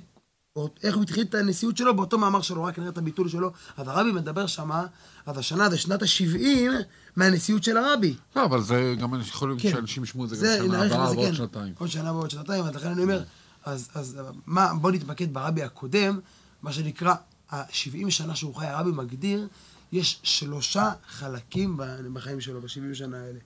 איך 0.83 0.95
הוא 0.95 1.03
התחיל 1.03 1.23
את 1.23 1.35
הנשיאות 1.35 1.77
שלו, 1.77 1.95
באותו 1.95 2.17
מאמר 2.17 2.41
שלו, 2.41 2.63
רק 2.63 2.79
נראה 2.79 2.89
את 2.89 2.97
הביטול 2.97 3.29
שלו, 3.29 3.51
אז 3.77 3.87
הרבי 3.87 4.11
מדבר 4.11 4.47
שמה, 4.47 4.85
אז 5.25 5.37
השנה 5.37 5.69
זה 5.69 5.77
שנת 5.77 6.01
ה-70 6.01 6.71
מהנשיאות 7.15 7.63
של 7.63 7.77
הרבי. 7.77 8.15
לא, 8.35 8.45
אבל 8.45 8.61
זה 8.61 8.95
גם 8.99 9.21
יכול 9.21 9.49
להיות 9.49 9.61
כן. 9.61 9.71
שאנשים 9.71 10.03
ישמעו 10.03 10.25
את 10.25 10.29
זה 10.29 10.35
זה, 10.35 10.57
גם 10.59 10.65
שנה 10.65 10.85
הבאה 10.85 11.11
ועוד 11.11 11.27
כן. 11.27 11.33
שנתיים. 11.33 11.73
עוד 11.77 11.89
שנה 11.89 12.13
ועוד 12.13 12.29
שנתיים, 12.29 12.63
אז 12.65 12.75
לכן 12.75 12.87
אני 12.87 13.03
אומר, 13.03 13.23
אז, 13.65 13.89
אז 13.93 14.19
מה, 14.45 14.73
בוא 14.81 14.91
נתמקד 14.91 15.33
ברבי 15.33 15.63
הקודם, 15.63 16.19
מה 16.61 16.73
שנקרא, 16.73 17.15
ה-70 17.51 18.09
שנה 18.09 18.35
שהוא 18.35 18.55
חי, 18.55 18.65
הרבי 18.65 18.91
מגדיר, 18.91 19.47
יש 19.91 20.19
שלושה 20.23 20.91
חלקים 21.07 21.77
בחיים 22.13 22.41
שלו, 22.41 22.61
ב-70 22.61 22.93
שנה 22.93 23.17
האלה. 23.17 23.39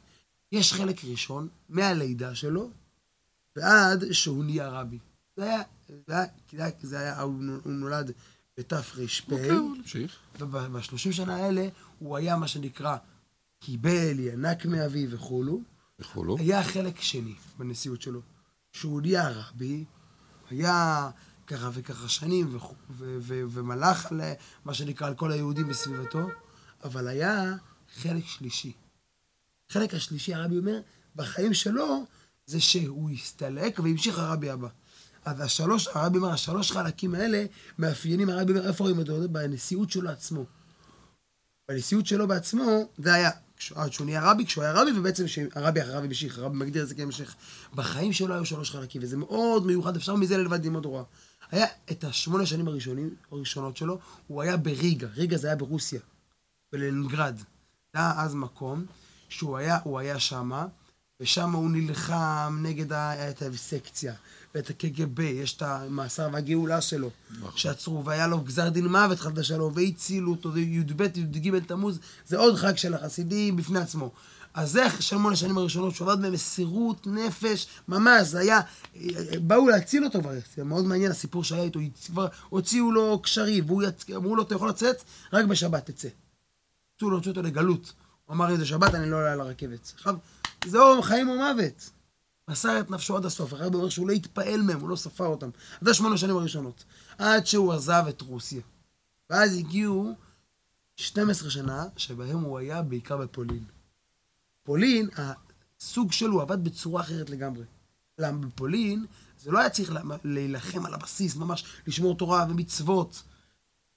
יש 0.52 0.74
חלק 0.74 1.06
ראשון, 1.06 1.48
מהלידה 1.70 2.36
שלו, 2.36 2.70
ועד 3.56 4.12
שהוא 4.12 4.44
נהיה 4.44 4.70
רבי. 4.70 4.98
זה 5.38 5.44
היה, 5.44 5.62
זה 6.08 6.14
היה, 6.52 6.72
זה 6.82 7.22
הוא 7.22 7.34
נולד 7.66 8.12
בתר"פ. 8.58 8.96
אוקיי. 9.32 10.08
ובשלושים 10.40 11.12
שנה 11.12 11.36
האלה 11.36 11.68
הוא 12.00 12.18
היה 12.18 12.38
מה 12.38 12.48
שנקרא 12.48 12.98
קיבל, 13.60 14.20
ינק 14.20 14.66
מאביו 14.66 15.12
וכולו. 15.12 15.62
וכולו. 16.00 16.38
היה 16.38 16.64
חלק 16.64 17.02
שני 17.02 17.36
בנשיאות 17.58 18.02
שלו, 18.02 18.22
שהוא 18.72 19.02
נהיה 19.02 19.30
רבי, 19.30 19.86
היה 20.50 21.10
ככה 21.48 21.70
וככה 21.74 22.10
שנים 22.10 22.58
ומלך 23.28 24.12
על 24.12 24.22
מה 24.66 24.74
שנקרא 24.74 25.08
על 25.08 25.14
כל 25.16 25.32
היהודים 25.32 25.68
בסביבתו, 25.68 26.28
אבל 26.84 27.08
היה 27.08 27.56
חלק 27.96 28.26
שלישי. 28.26 28.74
החלק 29.70 29.94
השלישי, 29.94 30.34
הרבי 30.34 30.58
אומר, 30.58 30.80
בחיים 31.16 31.54
שלו, 31.54 32.06
זה 32.46 32.60
שהוא 32.60 33.10
הסתלק 33.10 33.80
והמשיך 33.80 34.20
הרבי 34.20 34.50
הבא. 34.50 34.68
אז 35.26 35.42
השלוש, 35.42 35.88
הרבי 35.88 36.18
אומר, 36.18 36.30
השלוש 36.30 36.72
חלקים 36.72 37.16
האלה 37.16 37.46
מאפיינים, 37.80 38.30
הרבי 38.30 38.54
אומר, 38.54 38.68
איפה 38.68 38.84
רואים 38.84 39.00
אותו? 39.00 39.30
בנשיאות 39.30 39.92
שלו 39.92 40.10
עצמו. 40.10 40.46
בנשיאות 41.70 42.06
שלו 42.06 42.28
בעצמו, 42.28 42.90
זה 42.98 43.14
היה, 43.14 43.32
עד 43.76 43.94
שהוא 43.94 44.06
נהיה 44.06 44.32
רבי, 44.32 44.46
כשהוא 44.46 44.64
היה 44.64 44.74
רבי, 44.74 44.92
ובעצם 45.00 45.28
שהרבי 45.28 45.82
אחרי 45.82 45.94
רבי 45.94 46.08
משיח, 46.08 46.38
הרבי 46.38 46.58
מגדיר 46.58 46.84
את 46.84 46.88
זה 46.88 46.96
כהמשך. 46.96 47.36
בחיים 47.76 48.14
שלו 48.14 48.34
היו 48.34 48.46
שלוש 48.46 48.72
חלקים, 48.72 49.04
וזה 49.04 49.18
מאוד 49.18 49.66
מיוחד, 49.66 49.96
אפשר 49.96 50.16
מזה 50.16 50.38
ללמד 50.38 50.66
ללמוד 50.66 50.84
תורה. 50.84 51.04
היה 51.52 51.66
את 51.92 52.04
השמונה 52.04 52.46
שנים 52.46 52.68
הראשונים, 52.68 53.16
הראשונות 53.32 53.78
שלו, 53.78 54.00
הוא 54.28 54.42
היה 54.42 54.58
בריגה, 54.58 55.08
ריגה 55.16 55.38
זה 55.38 55.48
היה 55.48 55.56
ברוסיה, 55.56 56.00
בלנינגרד. 56.74 57.38
זה 57.38 58.00
היה 58.00 58.14
אז 58.18 58.36
מקום 58.36 58.86
שהוא 59.30 59.58
היה, 59.58 59.78
הוא 59.84 60.00
היה 60.00 60.20
שמה, 60.20 60.68
ושם 61.20 61.52
הוא 61.52 61.70
נלחם 61.72 62.60
נגד 62.62 62.92
ה- 62.94 63.30
את 63.30 63.42
האבסקציה, 63.42 64.14
ואת 64.56 64.70
הקג"ב, 64.70 65.20
יש 65.20 65.54
את 65.58 65.62
המאסר 65.62 66.30
והגאולה 66.34 66.82
שלו, 66.82 67.10
שעצרו, 67.56 68.06
והיה 68.06 68.28
לו 68.28 68.42
גזר 68.42 68.70
דין 68.70 68.88
מוות 68.88 69.20
חד 69.20 69.38
ושלום, 69.38 69.74
והצילו 69.76 70.32
אותו, 70.32 70.52
זה 70.52 70.60
י"ב, 70.60 71.02
י"ג 71.02 71.60
תמוז, 71.60 72.00
זה 72.28 72.38
עוד 72.38 72.56
חג 72.56 72.78
של 72.78 72.94
החסידים 72.94 73.56
בפני 73.56 73.80
עצמו. 73.80 74.12
אז 74.54 74.72
זה 74.72 74.84
שמונה 75.00 75.34
השנים 75.34 75.58
הראשונות, 75.58 75.96
שהוא 75.96 76.12
עבד 76.12 76.26
במסירות 76.26 77.08
נפש, 77.08 77.68
ממש, 77.88 78.28
זה 78.28 78.40
היה, 78.40 78.60
באו 79.42 79.68
להציל 79.68 80.06
אותו 80.06 80.22
כבר, 80.22 80.32
זה 80.56 80.64
מאוד 80.64 80.86
מעניין 80.86 81.12
הסיפור 81.12 81.44
שהיה 81.44 81.64
איתו, 81.64 81.80
כבר 82.06 82.28
הוציאו 82.50 82.92
לו 82.92 83.20
קשרים, 83.24 83.64
והוא 83.68 83.84
יצ... 83.84 84.06
אמרו 84.16 84.36
לו, 84.36 84.44
אתה 84.44 84.56
יכול 84.56 84.70
לצאת, 84.70 85.04
רק 85.34 85.46
בשבת 85.46 85.90
תצא. 85.92 86.08
רצו 86.98 87.10
להוציא 87.10 87.32
אותו 87.32 87.42
לגלות. 87.42 87.94
הוא 88.26 88.34
אמר, 88.36 88.50
איזה 88.50 88.66
שבת, 88.66 88.96
אני 88.96 89.10
לא 89.10 89.18
עולה 89.18 89.32
על 89.34 89.42
הרכבת. 89.42 89.92
עכשיו, 89.96 90.16
זהו 90.68 91.02
חיים 91.02 91.30
או 91.30 91.36
מוות. 91.36 91.90
מסר 92.50 92.80
את 92.80 92.90
נפשו 92.92 93.18
עד 93.18 93.26
הסוף. 93.26 93.54
הרבי 93.54 93.76
אומר 93.78 93.90
שהוא 93.90 94.08
לא 94.08 94.14
התפעל 94.14 94.62
מהם, 94.62 94.80
הוא 94.80 94.90
לא 94.90 94.96
ספר 94.96 95.26
אותם. 95.26 95.50
זה 95.82 95.94
שמונה 95.94 96.18
שנים 96.18 96.38
הראשונות. 96.38 96.84
עד 97.18 97.46
שהוא 97.46 97.74
עזב 97.74 98.04
את 98.10 98.22
רוסיה. 98.22 98.62
ואז 99.30 99.58
הגיעו 99.58 100.14
12 100.96 101.50
שנה, 101.50 101.86
שבהם 101.98 102.40
הוא 102.40 102.58
היה 102.60 102.82
בעיקר 102.82 103.18
בפולין. 103.18 103.64
פולין, 104.64 105.10
הסוג 105.80 106.12
שלו 106.12 106.42
עבד 106.42 106.64
בצורה 106.64 107.02
אחרת 107.02 107.30
לגמרי. 107.30 107.64
למה 108.18 108.48
בפולין, 108.48 109.06
זה 109.42 109.52
לא 109.52 109.60
היה 109.60 109.70
צריך 109.70 109.92
לה- 109.92 110.02
להילחם 110.24 110.86
על 110.86 110.94
הבסיס, 110.94 111.36
ממש 111.36 111.64
לשמור 111.88 112.18
תורה 112.18 112.46
ומצוות. 112.50 113.24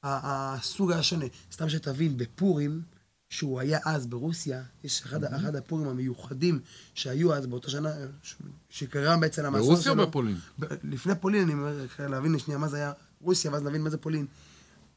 הסוג 0.02 0.92
היה 0.92 1.02
שונה. 1.02 1.24
סתם 1.52 1.68
שתבין, 1.68 2.16
בפורים, 2.16 2.82
שהוא 3.30 3.60
היה 3.60 3.78
אז 3.84 4.06
ברוסיה, 4.06 4.62
יש 4.84 5.02
אחד, 5.02 5.24
אחד 5.24 5.56
הפורים 5.56 5.88
המיוחדים 5.88 6.60
שהיו 6.94 7.34
אז 7.34 7.46
באותה 7.46 7.70
שנה, 7.70 7.90
ש- 8.22 8.34
שקרה 8.70 9.16
בעצם 9.16 9.42
למאסר 9.44 9.64
שלו. 9.64 9.72
ברוסיה 9.74 9.92
או 9.92 9.96
בפולין? 9.96 10.36
ב- 10.58 10.64
לפני 10.84 11.14
פולין, 11.20 11.42
אני 11.42 11.52
אומר, 11.52 11.86
להבין 11.98 12.38
שנייה 12.38 12.58
מה 12.58 12.68
זה 12.68 12.76
היה 12.76 12.92
רוסיה, 13.20 13.50
ואז 13.52 13.62
להבין 13.64 13.82
מה 13.82 13.90
זה 13.90 13.98
פולין. 13.98 14.26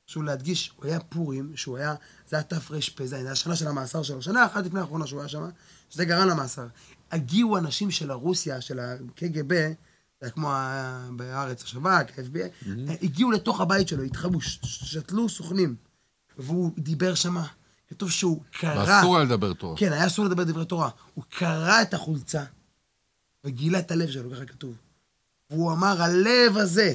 חשוב 0.09 0.24
להדגיש, 0.24 0.71
הוא 0.75 0.86
היה 0.86 1.00
פורים, 1.00 1.51
שהוא 1.55 1.77
היה, 1.77 1.95
זה 2.29 2.36
היה 2.36 2.43
תרפ"ז, 2.43 2.79
זה 3.09 3.15
היה 3.15 3.31
השנה 3.31 3.55
של 3.55 3.67
המאסר 3.67 4.03
שלו, 4.03 4.21
שנה 4.21 4.45
אחת 4.45 4.65
לפני 4.65 4.79
האחרונה 4.79 5.07
שהוא 5.07 5.19
היה 5.19 5.29
שם, 5.29 5.50
שזה 5.89 6.05
גרם 6.05 6.27
למאסר. 6.27 6.67
הגיעו 7.12 7.57
אנשים 7.57 7.91
של 7.91 8.12
הרוסיה, 8.12 8.62
של 8.62 8.79
הקג"ב, 8.79 9.53
זה 9.53 9.74
היה 10.21 10.31
כמו 10.31 10.51
ה- 10.51 11.09
בארץ 11.15 11.63
השב"כ, 11.63 11.88
ה-FBI, 12.19 12.69
הגיעו 13.01 13.31
לתוך 13.31 13.62
הבית 13.62 13.88
שלו, 13.88 14.03
התחבאו, 14.03 14.41
שתלו 14.41 15.29
סוכנים, 15.29 15.75
והוא 16.38 16.71
דיבר 16.77 17.15
שמה. 17.15 17.48
כתוב 17.89 18.12
שהוא 18.12 18.41
קרא... 18.51 18.86
ואסור 18.88 19.15
היה 19.15 19.25
לדבר 19.25 19.53
תורה. 19.53 19.77
כן, 19.77 19.93
היה 19.93 20.08
אסור 20.08 20.25
לדבר 20.25 20.43
דברי 20.43 20.65
תורה. 20.65 20.89
הוא 21.13 21.24
קרע 21.29 21.81
את 21.81 21.93
החולצה 21.93 22.43
וגילה 23.43 23.79
את 23.79 23.91
הלב 23.91 24.10
שלו, 24.10 24.31
ככה 24.31 24.46
כתוב. 24.46 24.75
והוא 25.50 25.72
אמר, 25.72 26.01
הלב 26.01 26.58
הזה, 26.58 26.93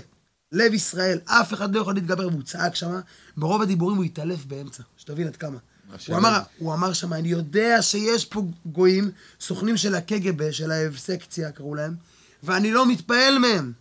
לב 0.52 0.74
ישראל, 0.74 1.18
אף 1.24 1.54
אחד 1.54 1.74
לא 1.74 1.80
יכול 1.80 1.94
להתגבר, 1.94 2.28
והוא 2.28 2.42
צעק 2.42 2.74
שמה, 2.74 3.00
ברוב 3.36 3.62
הדיבורים 3.62 3.96
הוא 3.96 4.04
התעלף 4.04 4.44
באמצע, 4.44 4.82
שתבין 4.96 5.26
עד 5.26 5.36
כמה. 5.36 5.58
הוא 6.06 6.16
אמר, 6.16 6.38
הוא 6.58 6.74
אמר 6.74 6.92
שמה, 6.92 7.18
אני 7.18 7.28
יודע 7.28 7.82
שיש 7.82 8.24
פה 8.24 8.42
גויים, 8.66 9.10
סוכנים 9.40 9.76
של 9.76 9.94
הקג"ב, 9.94 10.50
של 10.50 10.70
האבסקציה, 10.70 11.52
קראו 11.52 11.74
להם, 11.74 11.94
ואני 12.42 12.72
לא 12.72 12.86
מתפעל 12.86 13.38
מהם. 13.38 13.72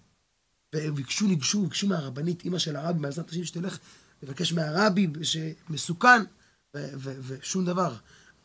וביקשו, 0.75 1.27
ניגשו, 1.27 1.63
ביקשו 1.63 1.88
מהרבנית, 1.88 2.46
אימא 2.46 2.58
של 2.58 2.75
הרבי, 2.75 3.00
בעזרת 3.00 3.29
השם 3.29 3.43
שתלך, 3.43 3.77
לבקש 4.24 4.53
מהרבי 4.53 5.08
שמסוכן, 5.24 6.22
ושום 7.00 7.65
דבר. 7.65 7.96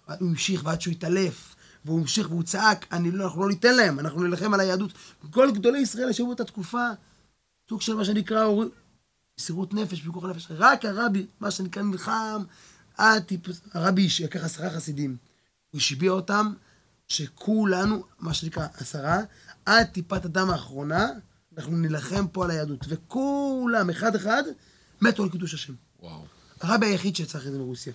הוא 0.07 0.29
המשיך 0.29 0.65
ועד 0.65 0.81
שהוא 0.81 0.93
התעלף, 0.93 1.55
והוא 1.85 2.01
המשיך 2.01 2.31
והוא 2.31 2.43
צעק, 2.43 2.87
אני 2.93 3.11
לא, 3.11 3.25
אנחנו 3.25 3.43
לא 3.43 3.49
ניתן 3.49 3.77
להם, 3.77 3.99
אנחנו 3.99 4.23
נילחם 4.23 4.55
על 4.55 4.61
היהדות. 4.61 4.93
כל 5.31 5.51
גדולי 5.51 5.79
ישראל 5.79 6.11
ישבו 6.11 6.33
את 6.33 6.41
התקופה, 6.41 6.89
סוג 7.69 7.81
של 7.81 7.95
מה 7.95 8.05
שנקרא 8.05 8.47
מסירות 9.39 9.75
נפש, 9.75 10.01
פיקוח 10.03 10.25
נפש. 10.25 10.47
רק 10.51 10.85
הרבי, 10.85 11.27
מה 11.41 11.51
שנקרא, 11.51 11.83
נלחם 11.83 12.43
עד 12.97 13.23
טיפוס, 13.23 13.61
הרבי 13.73 14.09
לקח 14.25 14.45
עשרה 14.45 14.71
חסידים. 14.71 15.17
הוא 15.71 15.79
השביע 15.79 16.11
אותם, 16.11 16.53
שכולנו, 17.09 18.05
מה 18.19 18.35
שנקרא 18.35 18.67
עשרה, 18.75 19.19
עד 19.67 19.87
טיפת 19.87 20.25
הדם 20.25 20.51
האחרונה, 20.51 21.09
אנחנו 21.57 21.77
נילחם 21.77 22.29
פה 22.29 22.45
על 22.45 22.51
היהדות. 22.51 22.85
וכולם, 22.89 23.91
אחד 23.91 24.17
אחד, 24.17 24.43
מתו 25.01 25.23
על 25.23 25.31
קידוש 25.31 25.55
השם. 25.55 25.73
וואו. 26.01 26.25
הרבי 26.61 26.87
היחיד 26.87 27.17
שצריך 27.17 27.47
את 27.47 27.53
זה 27.53 27.59
מרוסיה. 27.59 27.93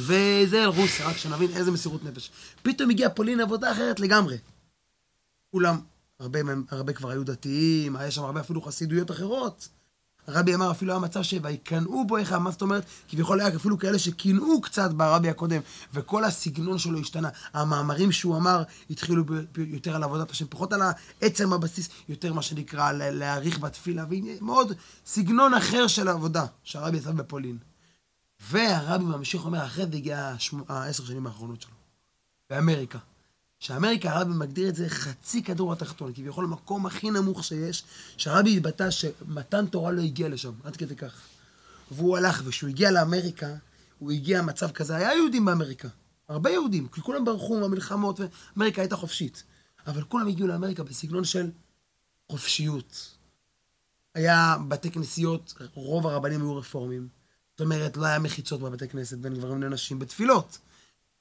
וזה 0.00 0.66
רוסיה, 0.66 1.08
רק 1.08 1.16
שנבין 1.16 1.50
איזה 1.50 1.70
מסירות 1.70 2.04
נפש. 2.04 2.30
פתאום 2.62 2.90
הגיע 2.90 3.08
פולין 3.10 3.40
עבודה 3.40 3.72
אחרת 3.72 4.00
לגמרי. 4.00 4.38
כולם, 5.50 5.80
הרבה 6.20 6.38
הרבה 6.70 6.92
כבר 6.92 7.10
היו 7.10 7.24
דתיים, 7.24 7.96
היה 7.96 8.10
שם 8.10 8.22
הרבה 8.22 8.40
אפילו 8.40 8.62
חסידויות 8.62 9.10
אחרות. 9.10 9.68
הרבי 10.26 10.54
אמר, 10.54 10.70
אפילו 10.70 10.92
היה 10.92 11.00
מצב 11.00 11.22
ש"ויקנאו 11.22 12.06
בו 12.06 12.16
איך", 12.16 12.32
מה 12.32 12.50
זאת 12.50 12.62
אומרת? 12.62 12.84
כביכול 13.08 13.40
היה 13.40 13.56
אפילו 13.56 13.78
כאלה 13.78 13.98
שקינאו 13.98 14.60
קצת 14.60 14.90
ברבי 14.90 15.28
הקודם, 15.28 15.60
וכל 15.94 16.24
הסגנון 16.24 16.78
שלו 16.78 16.98
השתנה. 16.98 17.28
המאמרים 17.52 18.12
שהוא 18.12 18.36
אמר 18.36 18.62
התחילו 18.90 19.24
יותר 19.56 19.96
על 19.96 20.02
עבודת 20.02 20.30
השם, 20.30 20.46
פחות 20.50 20.72
על 20.72 20.80
העצם 21.22 21.52
הבסיס, 21.52 21.88
יותר 22.08 22.32
מה 22.32 22.42
שנקרא 22.42 22.92
לה- 22.92 23.10
להעריך 23.10 23.58
בתפילה, 23.58 24.04
ומאוד 24.10 24.72
סגנון 25.06 25.54
אחר 25.54 25.86
של 25.86 26.08
עבודה 26.08 26.46
שהרבי 26.64 26.98
עשה 26.98 27.12
בפולין. 27.12 27.58
והרבי 28.50 29.04
ממשיך 29.04 29.44
אומר, 29.44 29.66
אחרי 29.66 29.86
זה 29.86 29.96
הגיע 29.96 30.34
השמ- 30.38 30.64
העשר 30.68 31.04
שנים 31.04 31.26
האחרונות 31.26 31.62
שלו, 31.62 31.74
באמריקה. 32.50 32.98
שאמריקה, 33.58 34.12
הרבי 34.12 34.32
מגדיר 34.34 34.68
את 34.68 34.74
זה 34.74 34.88
חצי 34.88 35.42
כדור 35.42 35.72
התחתון, 35.72 36.12
כביכול 36.14 36.44
המקום 36.44 36.86
הכי 36.86 37.10
נמוך 37.10 37.44
שיש, 37.44 37.84
שהרבי 38.16 38.56
התבטא 38.56 38.90
שמתן 38.90 39.66
תורה 39.66 39.92
לא 39.92 40.02
הגיע 40.02 40.28
לשם, 40.28 40.52
עד 40.64 40.76
כדי 40.76 40.96
כך. 40.96 41.20
והוא 41.90 42.16
הלך, 42.16 42.42
וכשהוא 42.44 42.70
הגיע 42.70 42.90
לאמריקה, 42.90 43.54
הוא 43.98 44.12
הגיע 44.12 44.38
למצב 44.38 44.70
כזה, 44.70 44.96
היה 44.96 45.14
יהודים 45.14 45.44
באמריקה, 45.44 45.88
הרבה 46.28 46.50
יהודים, 46.50 46.88
כי 46.88 47.00
כולם 47.00 47.24
ברחו 47.24 47.60
מהמלחמות, 47.60 48.20
ואמריקה 48.20 48.82
הייתה 48.82 48.96
חופשית. 48.96 49.42
אבל 49.86 50.02
כולם 50.02 50.28
הגיעו 50.28 50.48
לאמריקה 50.48 50.82
בסגנון 50.82 51.24
של 51.24 51.50
חופשיות. 52.30 53.16
היה 54.14 54.56
בתי 54.68 54.90
כנסיות, 54.90 55.54
רוב 55.74 56.06
הרבנים 56.06 56.40
היו 56.40 56.56
רפורמים. 56.56 57.21
אומרת, 57.62 57.96
לא 57.96 58.06
היה 58.06 58.18
מחיצות 58.18 58.60
בבתי 58.60 58.88
כנסת 58.88 59.18
בין 59.18 59.34
גברים 59.34 59.62
לנשים 59.62 59.98
בתפילות. 59.98 60.58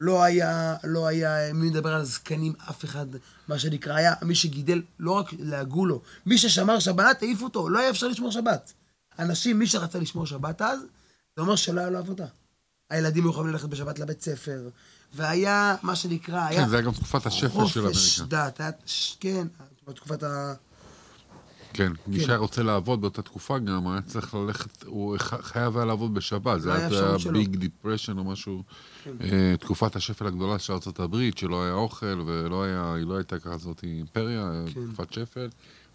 לא 0.01 0.24
היה, 0.24 0.75
לא 0.83 1.07
היה 1.07 1.53
מי 1.53 1.69
מדבר 1.69 1.93
על 1.93 2.03
זקנים, 2.03 2.53
אף 2.69 2.86
אחד, 2.86 3.05
מה 3.48 3.60
שנקרא, 3.60 3.93
היה 3.93 4.13
מי 4.21 4.36
שגידל, 4.36 4.81
לא 5.00 5.12
רק 5.12 5.33
לעגו 5.39 5.86
לו, 5.86 6.01
מי 6.25 6.38
ששמר 6.38 6.79
שבת, 6.79 7.21
העיף 7.21 7.41
אותו, 7.41 7.69
לא 7.69 7.79
היה 7.79 7.89
אפשר 7.89 8.07
לשמור 8.07 8.31
שבת. 8.31 8.74
אנשים, 9.19 9.60
מי 9.60 9.67
שרצה 9.67 10.00
לשמור 10.00 10.25
שבת 10.25 10.62
אז, 10.62 10.79
זה 11.36 11.41
אומר 11.41 11.55
שלא 11.55 11.81
היה 11.81 11.89
לו 11.89 11.98
עבודה. 11.98 12.25
הילדים 12.89 13.24
היו 13.24 13.31
יכולים 13.31 13.51
ללכת 13.51 13.69
בשבת 13.69 14.00
לבית 14.00 14.21
ספר, 14.21 14.69
והיה, 15.13 15.75
מה 15.81 15.95
שנקרא, 15.95 16.45
היה 16.45 16.63
כן, 16.63 16.69
זה 16.69 16.75
היה 16.75 16.86
גם 16.86 16.91
תקופת 16.91 17.25
השפל 17.25 17.48
של 17.48 17.50
חופש 17.50 17.77
אמריקה. 18.19 18.50
דת, 18.50 18.60
היה, 18.60 18.71
כן, 19.19 19.48
בתקופת 19.88 20.24
ה... 20.24 20.53
כן, 21.73 21.91
מי 22.07 22.19
כן. 22.19 22.25
שהיה 22.25 22.37
רוצה 22.37 22.63
לעבוד 22.63 23.01
באותה 23.01 23.21
תקופה 23.21 23.59
גם, 23.59 23.87
היה 23.87 24.01
צריך 24.01 24.35
ללכת, 24.35 24.83
הוא 24.83 25.17
חייב 25.19 25.77
היה 25.77 25.85
לעבוד 25.85 26.13
בשבת. 26.13 26.61
זה 26.61 26.69
לא 26.69 26.73
היה 26.73 26.87
היה. 26.87 27.31
big 27.31 27.55
depression 27.55 28.17
או 28.17 28.23
משהו. 28.23 28.63
כן. 29.03 29.11
אה, 29.21 29.55
תקופת 29.59 29.95
השפל 29.95 30.27
הגדולה 30.27 30.59
של 30.59 30.73
ארה"ב, 30.73 31.15
שלא 31.35 31.63
היה 31.63 31.73
אוכל, 31.73 32.21
ולא 32.25 32.65
לא 33.05 33.17
הייתה 33.17 33.39
כזאת 33.39 33.83
אימפריה, 33.83 34.51
כן. 34.73 34.85
תקופת 34.85 35.13
שפל. 35.13 35.49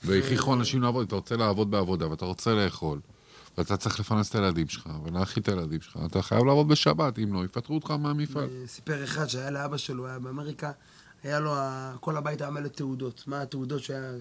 והכריחו 0.05 0.55
אנשים 0.55 0.83
לעבוד, 0.83 1.07
אתה 1.07 1.15
רוצה 1.15 1.37
לעבוד 1.37 1.71
בעבודה, 1.71 2.11
ואתה 2.11 2.25
רוצה 2.25 2.55
לאכול. 2.55 3.01
ואתה 3.59 3.77
צריך 3.77 4.01
לפרנס 4.01 4.31
את 4.31 4.35
הילדים 4.35 4.69
שלך, 4.69 4.89
ולהאכיל 5.05 5.43
את 5.43 5.49
הילדים 5.49 5.81
שלך, 5.81 5.99
אתה 6.07 6.23
חייב 6.23 6.45
לעבוד 6.45 6.69
בשבת, 6.69 7.19
אם 7.19 7.35
לא, 7.35 7.45
יפטרו 7.45 7.75
אותך 7.75 7.91
מהמפעל. 7.91 8.45
אה, 8.45 8.67
סיפר 8.67 9.05
אחד 9.05 9.27
שהיה 9.27 9.51
לאבא 9.51 9.77
שלו, 9.77 10.07
היה 10.07 10.19
באמריקה, 10.19 10.73
היה 11.23 11.41
לו, 11.41 11.55
כל 12.01 12.17
הבית 12.17 12.41
היה 12.41 12.51
מלא 12.51 12.69
תעודות. 12.69 13.25
מה 13.27 13.43
התעודות 13.43 13.83
שהיה, 13.83 14.13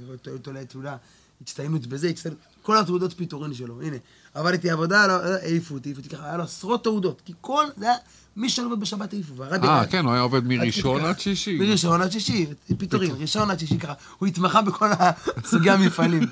תולה 0.41 0.65
תעודה, 0.65 0.97
הצטיינות 1.41 1.87
בזה, 1.87 2.07
הצטיינות, 2.07 2.39
כל 2.61 2.77
התעודות 2.77 3.13
פיטורין 3.13 3.53
שלו, 3.53 3.81
הנה. 3.81 3.97
עבדתי 4.33 4.69
עבודה, 4.69 5.07
לא, 5.07 5.13
העיפו 5.13 5.73
אותי, 5.73 5.89
העיפו 5.89 6.01
אותי 6.01 6.09
ככה, 6.15 6.25
היה 6.25 6.37
לו 6.37 6.43
עשרות 6.43 6.83
תעודות, 6.83 7.21
כי 7.25 7.33
כל, 7.41 7.65
זה 7.77 7.85
היה, 7.85 7.95
מי 8.35 8.49
שעובד 8.49 8.79
בשבת 8.79 9.13
העיפו, 9.13 9.35
והרבי... 9.35 9.67
אה, 9.67 9.85
כן, 9.87 10.05
הוא 10.05 10.13
היה 10.13 10.21
עובד 10.21 10.43
מראשון. 10.43 11.05
עד 11.05 11.19
שישי. 11.19 11.57
מראשון 11.59 12.01
עד 12.01 12.11
שישי, 12.11 12.45
פיטורים, 12.77 13.15
ראשון 13.19 13.51
עד 13.51 13.59
שישי 13.59 13.79
ככה. 13.79 13.93
הוא 14.17 14.27
התמחה 14.27 14.61
בכל 14.61 14.89
סוגי 15.45 15.69
המפעלים. 15.69 16.23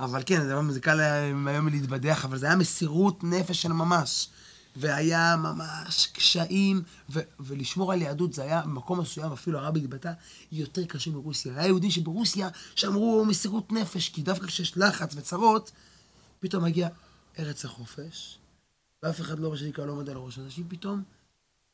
אבל 0.00 0.22
כן, 0.26 0.40
זה 0.70 0.80
קל 0.80 1.00
היום 1.46 1.68
להתבדח, 1.68 2.24
אבל 2.24 2.38
זה 2.38 2.46
היה 2.46 2.56
מסירות 2.56 3.24
נפש 3.24 3.62
של 3.62 3.72
ממש. 3.72 4.28
והיה 4.76 5.36
ממש 5.36 6.06
קשיים, 6.06 6.82
ו- 7.10 7.20
ולשמור 7.40 7.92
על 7.92 8.02
יהדות 8.02 8.32
זה 8.32 8.42
היה 8.42 8.62
במקום 8.62 9.00
מסוים, 9.00 9.32
אפילו 9.32 9.58
הרבי 9.58 9.80
התבטא, 9.80 10.12
יותר 10.52 10.84
קשה 10.84 11.10
מרוסיה. 11.10 11.52
היה 11.56 11.66
יהודים 11.66 11.90
שברוסיה, 11.90 12.48
שאמרו 12.74 13.24
מסירות 13.24 13.72
נפש, 13.72 14.08
כי 14.08 14.22
דווקא 14.22 14.46
כשיש 14.46 14.78
לחץ 14.78 15.14
וצרות, 15.16 15.72
פתאום 16.40 16.64
מגיע 16.64 16.88
ארץ 17.38 17.64
החופש, 17.64 18.38
ואף 19.02 19.20
אחד 19.20 19.38
לא, 19.38 19.56
שנקרא, 19.56 19.86
לא 19.86 19.92
עומד 19.92 20.10
על 20.10 20.16
הראש. 20.16 20.38
אנשים 20.38 20.64
פתאום 20.68 21.02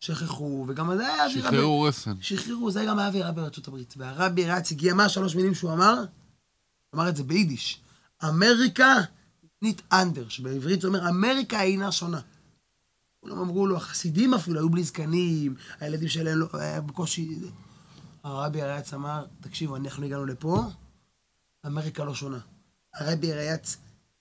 שכחו, 0.01 0.65
וגם 0.69 0.97
זה 0.97 1.07
היה 1.07 1.27
אווירה... 1.27 1.51
שחררו 1.51 1.83
רסן. 1.83 2.17
שחררו, 2.21 2.71
זה 2.71 2.85
גם 2.89 2.99
היה 2.99 3.09
אווירה 3.09 3.33
בארצות 3.33 3.69
הברית. 3.69 3.95
והרבי 3.97 4.47
רץ, 4.47 4.73
הגיע, 4.73 4.95
מה 4.95 5.05
השלוש 5.05 5.35
מילים 5.35 5.55
שהוא 5.55 5.73
אמר? 5.73 6.05
אמר 6.95 7.09
את 7.09 7.17
זה 7.17 7.25
ביידיש. 7.25 7.81
אמריקה 8.25 8.95
נית 9.63 9.83
אנדר, 9.93 10.29
שבעברית 10.29 10.81
זה 10.81 10.89
אומר, 10.89 11.09
אמריקה 11.09 11.63
אינה 11.63 11.93
שונה. 11.93 12.21
כולם 13.21 13.39
אמרו 13.39 13.67
לו, 13.67 13.77
החסידים 13.77 14.35
אפילו 14.35 14.61
היו 14.61 14.71
בלי 14.71 14.85
זקנים, 14.85 15.55
הילדים 15.81 16.09
שלהם 16.09 16.39
לא, 16.39 16.49
היה 16.53 16.81
בקושי... 16.81 17.39
הרבי 18.25 18.63
הרייץ 18.63 18.95
אמר, 18.95 19.25
תקשיבו, 19.41 19.77
אנחנו 19.77 20.07
הגענו 20.07 20.27
לפה, 20.27 20.63
אמריקה 21.67 22.05
לא 22.05 22.15
שונה. 22.15 22.39
הרבי 22.95 23.33
הרייץ 23.33 23.77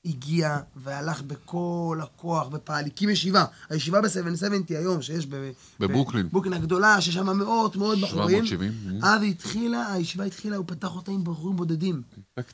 הגיע 0.06 0.58
והלך 0.76 1.22
בכל 1.22 2.00
הכוח 2.04 2.48
ופעל, 2.52 2.86
הקים 2.86 3.10
ישיבה. 3.10 3.46
הישיבה 3.70 4.02
ב-770 4.02 4.54
היום, 4.70 5.02
שיש 5.02 5.28
ב... 5.30 5.52
בברוקלין. 5.80 6.30
ברוקלין 6.30 6.54
הגדולה, 6.54 7.02
שיש 7.02 7.14
שם 7.14 7.38
מאות 7.38 7.76
מאוד 7.76 8.02
בחורים. 8.02 8.46
770. 8.46 9.04
אז 9.04 9.22
היא 9.22 9.32
התחילה, 9.32 9.94
הישיבה 9.94 10.24
התחילה, 10.24 10.58
הוא 10.58 10.66
פתח 10.68 10.96
אותה 10.96 11.12
עם 11.12 11.24
בחורים 11.24 11.56
בודדים. 11.56 12.02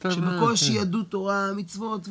שבקושי 0.10 0.74
כן. 0.74 0.82
ידעו 0.82 1.04
תורה, 1.04 1.54
מצוות, 1.54 2.08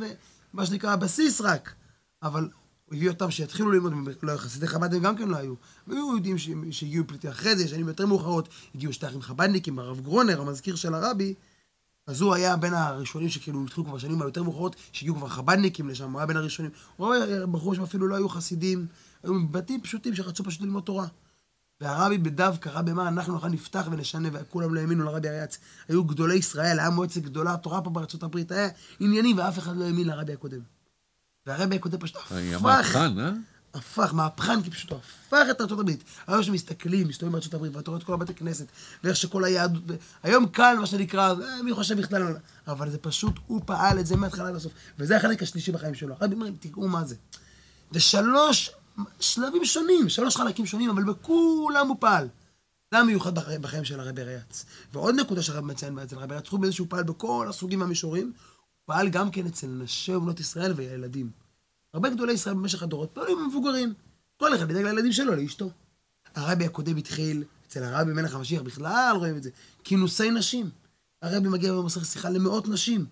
ומה 0.54 0.66
שנקרא, 0.66 0.92
הבסיס 0.92 1.40
רק. 1.40 1.74
אבל 2.22 2.48
הוא 2.90 2.96
הביא 2.96 3.08
אותם 3.08 3.30
שיתחילו 3.30 3.70
ללמוד, 3.70 3.92
לא, 4.22 4.36
חסידי 4.36 4.66
חב"ד 4.66 4.94
הם 4.94 5.02
גם 5.02 5.16
כן 5.16 5.28
לא 5.28 5.36
היו. 5.36 5.54
והיו 5.86 6.08
יהודים 6.08 6.36
שהגיעו 6.70 7.06
פליטים 7.06 7.30
אחרי 7.30 7.56
זה, 7.56 7.68
שנים 7.68 7.88
יותר 7.88 8.06
מאוחרות, 8.06 8.48
הגיעו 8.74 8.92
שטחים 8.92 9.22
חב"דניקים, 9.22 9.78
הרב 9.78 10.00
גרונר, 10.00 10.40
המזכיר 10.40 10.76
של 10.76 10.94
הרבי, 10.94 11.34
אז 12.06 12.20
הוא 12.20 12.34
היה 12.34 12.56
בין 12.56 12.74
הראשונים 12.74 13.28
שכאילו 13.28 13.64
התחילו 13.64 13.86
כבר 13.86 13.98
שנים 13.98 14.22
היותר 14.22 14.42
מאוחרות, 14.42 14.76
שהגיעו 14.92 15.16
כבר 15.16 15.28
חב"דניקים 15.28 15.88
לשם, 15.88 16.12
הוא 16.12 16.18
היה 16.18 16.26
בין 16.26 16.36
הראשונים. 16.36 16.70
הוא 16.96 17.14
היה 17.14 17.46
בחור 17.46 17.74
שאפילו 17.74 18.06
לא 18.06 18.16
היו 18.16 18.28
חסידים, 18.28 18.86
היו 19.22 19.34
מבתים 19.34 19.80
פשוטים 19.80 20.14
שרצו 20.14 20.44
פשוט 20.44 20.60
ללמוד 20.60 20.82
תורה. 20.82 21.06
והרבי 21.80 22.18
בדו 22.18 22.50
קרא 22.60 22.82
במה 22.82 23.08
אנחנו 23.08 23.32
נוכל 23.32 23.48
נפתח 23.48 23.88
ונשנה, 23.90 24.28
וכולם 24.32 24.74
לא 24.74 24.80
האמינו 24.80 25.04
לרבי 25.04 25.28
הריאץ. 25.28 25.58
היו 25.88 26.04
גדולי 26.04 26.34
ישראל, 26.34 26.80
היה 26.80 26.90
מועצת 26.90 27.20
גדולה, 27.20 27.56
תורה 27.56 27.82
פה 27.82 27.90
בארצות 27.90 28.22
הברית, 28.22 28.52
היה 28.52 28.68
עניינים, 29.00 29.38
ואף 29.38 29.58
אחד 29.58 29.76
לא 29.76 29.84
האמין 29.84 30.06
לרבי 30.06 30.32
הקודם. 30.32 30.73
והרבי 31.46 31.76
הקודם 31.76 31.98
פשוט 31.98 32.16
היה 32.30 32.56
הפך, 32.56 32.64
מהפכן, 32.64 33.18
אה? 33.18 33.30
הפך, 33.74 34.14
מהפכן, 34.14 34.62
כי 34.62 34.70
פשוט 34.70 34.90
הוא 34.90 34.98
הפך 34.98 35.46
את 35.50 35.60
ארצות 35.60 35.78
הברית. 35.80 36.04
היום 36.26 36.42
שמסתכלים, 36.42 37.08
מסתובבים 37.08 37.32
בארצות 37.32 37.54
הברית, 37.54 37.76
ואתה 37.76 37.90
רואה 37.90 38.00
את 38.00 38.06
כל 38.06 38.12
הבתי 38.14 38.34
כנסת, 38.34 38.66
ואיך 39.04 39.16
שכל 39.16 39.44
היהדות, 39.44 39.82
היום 40.22 40.46
קל, 40.46 40.76
מה 40.80 40.86
שנקרא, 40.86 41.34
אה, 41.42 41.62
מי 41.62 41.72
חושב 41.74 42.00
בכלל, 42.00 42.36
אבל 42.66 42.90
זה 42.90 42.98
פשוט, 42.98 43.34
הוא 43.46 43.60
פעל 43.66 44.00
את 44.00 44.06
זה 44.06 44.16
מההתחלה 44.16 44.48
עד 44.48 44.54
הסוף. 44.54 44.72
וזה 44.98 45.16
החלק 45.16 45.42
השלישי 45.42 45.72
בחיים 45.72 45.94
שלו. 45.94 46.14
הרבי 46.20 46.34
אומר, 46.34 46.48
תראו 46.60 46.88
מה 46.88 47.04
זה. 47.04 47.14
זה 47.92 48.00
שלוש 48.00 48.70
שלבים 49.20 49.64
שונים, 49.64 50.08
שלוש 50.08 50.36
חלקים 50.36 50.66
שונים, 50.66 50.90
אבל 50.90 51.04
בכולם 51.04 51.88
הוא 51.88 51.96
פעל. 52.00 52.28
זה 52.94 52.98
המיוחד 52.98 53.34
בח- 53.34 53.48
בחיים 53.60 53.84
של 53.84 54.00
הרבי 54.00 54.22
ריאץ. 54.22 54.64
ועוד 54.92 55.14
נקודה 55.14 55.42
שהרבי 55.42 55.66
מציין 55.66 55.98
אצל 55.98 56.16
הרבי 56.18 56.34
ריאץ, 56.34 56.48
חוץ 56.48 56.60
מזה 56.60 56.72
שהוא 56.72 56.86
פעל 56.90 57.02
בכל 57.02 57.46
הסוגים 57.50 57.80
והמישורים, 57.80 58.32
פעל 58.86 59.08
גם 59.08 59.30
כן 59.30 59.46
אצל 59.46 59.66
נשי 59.66 60.14
ובנות 60.14 60.40
ישראל 60.40 60.72
וילדים. 60.76 61.30
הרבה 61.94 62.10
גדולי 62.10 62.32
ישראל 62.32 62.54
במשך 62.54 62.82
הדורות 62.82 63.10
פעלו 63.12 63.28
עם 63.32 63.38
המבוגרים. 63.38 63.94
כל 64.36 64.54
אחד 64.54 64.70
ידאג 64.70 64.84
לילדים 64.84 65.12
שלו, 65.12 65.34
לאשתו. 65.34 65.70
הרבי 66.34 66.64
הקודם 66.64 66.96
התחיל, 66.96 67.44
אצל 67.66 67.84
הרבי 67.84 68.12
מלך 68.12 68.34
המשיח 68.34 68.62
בכלל 68.62 69.16
רואים 69.18 69.36
את 69.36 69.42
זה, 69.42 69.50
כינוסי 69.84 70.30
נשים. 70.30 70.70
הרבי 71.22 71.48
מגיע 71.48 71.74
ומוסר 71.74 72.02
שיחה 72.02 72.30
למאות 72.30 72.68
נשים. 72.68 73.06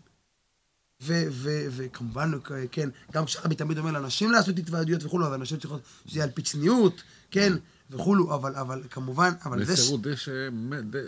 וכמובן, 1.00 2.33
כן, 2.71 2.88
גם 3.12 3.25
כשהרבי 3.25 3.55
תמיד 3.55 3.79
אומר 3.79 3.91
לנשים 3.91 4.31
לעשות 4.33 4.59
התוועדויות 4.59 5.05
וכולו, 5.05 5.26
אבל 5.26 5.37
נשים 5.37 5.59
צריכות 5.59 5.81
שזה 6.07 6.19
יהיה 6.19 6.25
על 6.25 6.31
פי 6.31 6.43
צניעות, 6.43 7.02
כן, 7.31 7.52
וכולו, 7.93 8.35
אבל, 8.35 8.55
אבל 8.57 8.83
כמובן, 8.91 9.33
אבל 9.45 9.65
זה... 9.65 9.73
מסירות 9.73 10.03
דשא, 10.03 10.49
מ- 10.53 10.91
ד- 10.91 10.97
אה, 10.97 11.02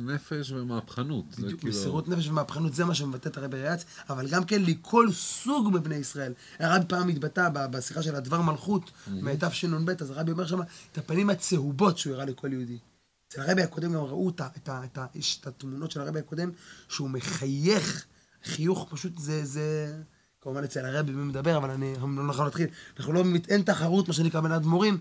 נפש 0.00 0.50
ומהפכנות. 0.50 1.24
בדיוק, 1.38 1.60
כאילו- 1.60 1.72
מסירות 1.72 2.08
נפש 2.08 2.28
ומהפכנות, 2.28 2.74
זה 2.74 2.84
מה 2.84 2.94
שמבטא 2.94 3.28
את 3.28 3.36
הרבי 3.36 3.56
ריאץ, 3.62 3.84
אבל 4.10 4.28
גם 4.28 4.44
כן 4.44 4.62
לכל 4.62 5.12
סוג 5.12 5.70
מבני 5.74 5.94
ישראל. 5.94 6.32
הרבי 6.58 6.84
פעם 6.88 7.08
התבטא 7.08 7.48
בשיחה 7.70 8.02
של 8.02 8.14
הדבר 8.14 8.40
מלכות, 8.40 8.90
מתשנ"ב, 9.08 9.90
אז 10.00 10.10
הרבי 10.10 10.32
אומר 10.32 10.46
שם 10.46 10.60
את 10.92 10.98
הפנים 10.98 11.30
הצהובות 11.30 11.98
שהוא 11.98 12.14
הראה 12.14 12.24
לכל 12.24 12.52
יהודי. 12.52 12.78
אצל 13.28 13.40
הרבי 13.40 13.62
הקודם 13.62 13.92
גם 13.92 14.00
ראו 14.00 14.28
את, 14.28 14.40
את, 14.40 14.68
את, 14.68 14.98
את 15.40 15.46
התמונות 15.46 15.90
של 15.90 16.00
הרבי 16.00 16.18
הקודם, 16.18 16.50
שהוא 16.88 17.10
מחייך, 17.10 18.04
חיוך 18.44 18.86
פשוט 18.90 19.18
זה, 19.18 19.44
זה... 19.44 19.94
כמובן 20.42 20.64
אצל 20.64 20.84
הרבי 20.86 21.12
מי 21.12 21.24
מדבר, 21.24 21.56
אבל 21.56 21.70
אני 21.70 21.94
לא 22.00 22.26
נכון 22.26 22.44
להתחיל. 22.44 22.66
אנחנו 22.98 23.12
לא, 23.12 23.24
אין 23.48 23.62
תחרות, 23.62 24.08
מה 24.08 24.14
שנקרא, 24.14 24.40
בין 24.40 24.52
האדמו"רים. 24.52 24.98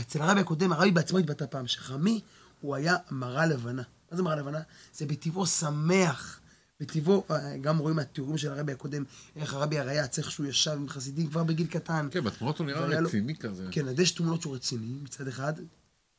אצל 0.00 0.22
הרבי 0.22 0.40
הקודם, 0.40 0.72
הרבי 0.72 0.90
בעצמו 0.90 1.18
התבטא 1.18 1.44
פעם, 1.50 1.66
שחמי 1.66 2.20
הוא 2.60 2.74
היה 2.74 2.96
מראה 3.10 3.46
לבנה. 3.46 3.82
מה 4.10 4.16
זה 4.16 4.22
מראה 4.22 4.36
לבנה? 4.36 4.60
זה 4.94 5.06
בטבעו 5.06 5.46
שמח. 5.46 6.38
בטבעו, 6.80 7.24
אה, 7.30 7.56
גם 7.58 7.78
רואים 7.78 7.96
מהתיאורים 7.96 8.38
של 8.38 8.52
הרבי 8.52 8.72
הקודם, 8.72 9.04
איך 9.36 9.54
הרבי 9.54 9.78
הרייץ, 9.78 10.18
איך 10.18 10.30
שהוא 10.30 10.46
ישב 10.46 10.70
עם 10.70 10.88
חסידים 10.88 11.26
כבר 11.30 11.44
בגיל 11.44 11.66
קטן. 11.66 12.08
כן, 12.10 12.24
בתמונות 12.24 12.58
הוא 12.58 12.66
נראה 12.66 12.82
והיה 12.82 13.00
לו- 13.00 13.08
רציני 13.08 13.36
כזה. 13.36 13.68
כן, 13.70 13.88
אז 13.88 13.98
יש 14.00 14.10
תמונות 14.12 14.42
שהוא 14.42 14.54
רציני 14.54 14.86
מצד 15.02 15.28
אחד. 15.28 15.52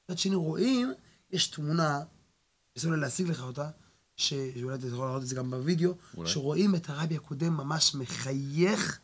מצד 0.06 0.18
שני 0.18 0.36
רואים, 0.36 0.94
יש 1.32 1.48
תמונה, 1.48 2.00
ניסו 2.76 2.92
לי 2.92 3.00
להשיג 3.00 3.28
לך 3.30 3.42
אותה, 3.42 3.70
ש- 4.18 4.34
שאולי 4.34 4.76
אתה 4.76 4.88
יכול 4.88 5.06
לראות 5.08 5.22
את 5.24 5.28
זה 5.28 5.36
גם 5.36 5.52
בווידאו, 5.52 5.94
אולי. 6.18 6.30
שרואים 6.30 6.76
את 6.76 6.90
הרבי 6.90 7.16
הקודם 7.16 7.58
ממש 7.58 7.96
מחייך, 7.96 9.00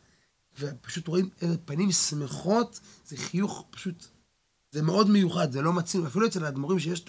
ופשוט 0.60 1.08
רואים 1.08 1.30
פנים 1.66 1.92
שמחות, 1.92 2.80
זה 3.08 3.18
חיוך 3.18 3.66
פשוט, 3.70 4.08
זה 4.72 4.82
מאוד 4.82 5.10
מיוחד, 5.10 5.52
זה 5.52 5.62
לא 5.62 5.74
מצינו, 5.74 6.08
אפילו 6.08 6.28
אצל 6.28 6.46
האדמו"רים 6.46 6.80
שיש 6.80 7.06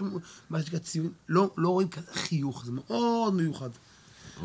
מה 0.51 0.63
שנקרא 0.63 0.79
ציון, 0.79 1.13
לא, 1.29 1.51
לא 1.57 1.69
רואים 1.69 1.89
כזה 1.89 2.07
חיוך, 2.13 2.65
זה 2.65 2.73
מאוד 2.73 3.35
מיוחד. 3.35 3.71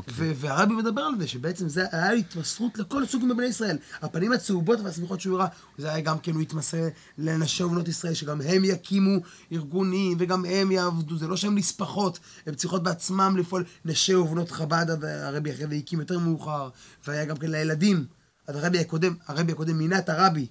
ו- 0.07 0.31
והרבי 0.35 0.73
מדבר 0.73 1.01
על 1.01 1.13
זה, 1.19 1.27
שבעצם 1.27 1.69
זה 1.69 1.85
היה 1.91 2.11
התמסרות 2.11 2.77
לכל 2.77 3.05
סוג 3.05 3.23
מבני 3.25 3.45
ישראל. 3.45 3.77
הפנים 4.01 4.31
הצהובות 4.31 4.79
והשמחות 4.79 5.21
שהוא 5.21 5.35
הראה, 5.35 5.47
זה 5.77 5.89
היה 5.89 6.01
גם 6.01 6.19
כן, 6.19 6.33
הוא 6.33 6.41
התמסר 6.41 6.87
לנשי 7.17 7.63
ובנות 7.63 7.87
ישראל, 7.87 8.13
שגם 8.13 8.41
הם 8.41 8.65
יקימו 8.65 9.19
ארגונים, 9.51 10.17
וגם 10.19 10.45
הם 10.45 10.71
יעבדו, 10.71 11.17
זה 11.17 11.27
לא 11.27 11.37
שהם 11.37 11.57
נספחות, 11.57 12.19
הן 12.45 12.55
צריכות 12.55 12.83
בעצמם 12.83 13.35
לפעול. 13.37 13.63
נשי 13.85 14.15
ובנות 14.15 14.51
חב"ד, 14.51 15.03
הרבי 15.03 15.51
אחרי 15.51 15.67
זה 15.67 15.75
הקים 15.75 15.99
יותר 15.99 16.19
מאוחר, 16.19 16.69
והיה 17.07 17.25
גם 17.25 17.37
כן 17.37 17.51
לילדים. 17.51 18.05
הרבי 18.47 18.79
הקודם, 18.79 19.15
הרבי 19.27 19.51
הקודם 19.51 19.77
מינה 19.77 19.99
את 19.99 20.09
הרבי 20.09 20.47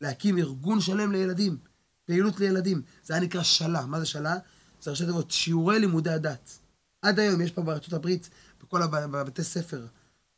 להקים 0.00 0.38
ארגון 0.38 0.80
שלם 0.80 1.12
לילדים, 1.12 1.71
פעילות 2.06 2.40
לילדים. 2.40 2.82
זה 3.04 3.14
היה 3.14 3.22
נקרא 3.22 3.42
שלה. 3.42 3.86
מה 3.86 4.00
זה 4.00 4.06
שלה? 4.06 4.36
זה 4.80 4.90
ראשי 4.90 5.06
תיבות, 5.06 5.30
שיעורי 5.30 5.78
לימודי 5.78 6.10
הדת. 6.10 6.58
עד 7.02 7.18
היום 7.18 7.40
יש 7.40 7.50
פה 7.50 7.62
בארצות 7.62 7.92
הברית, 7.92 8.30
בכל 8.62 8.82
הב- 8.82 8.96
בבתי 8.96 9.44
ספר, 9.44 9.86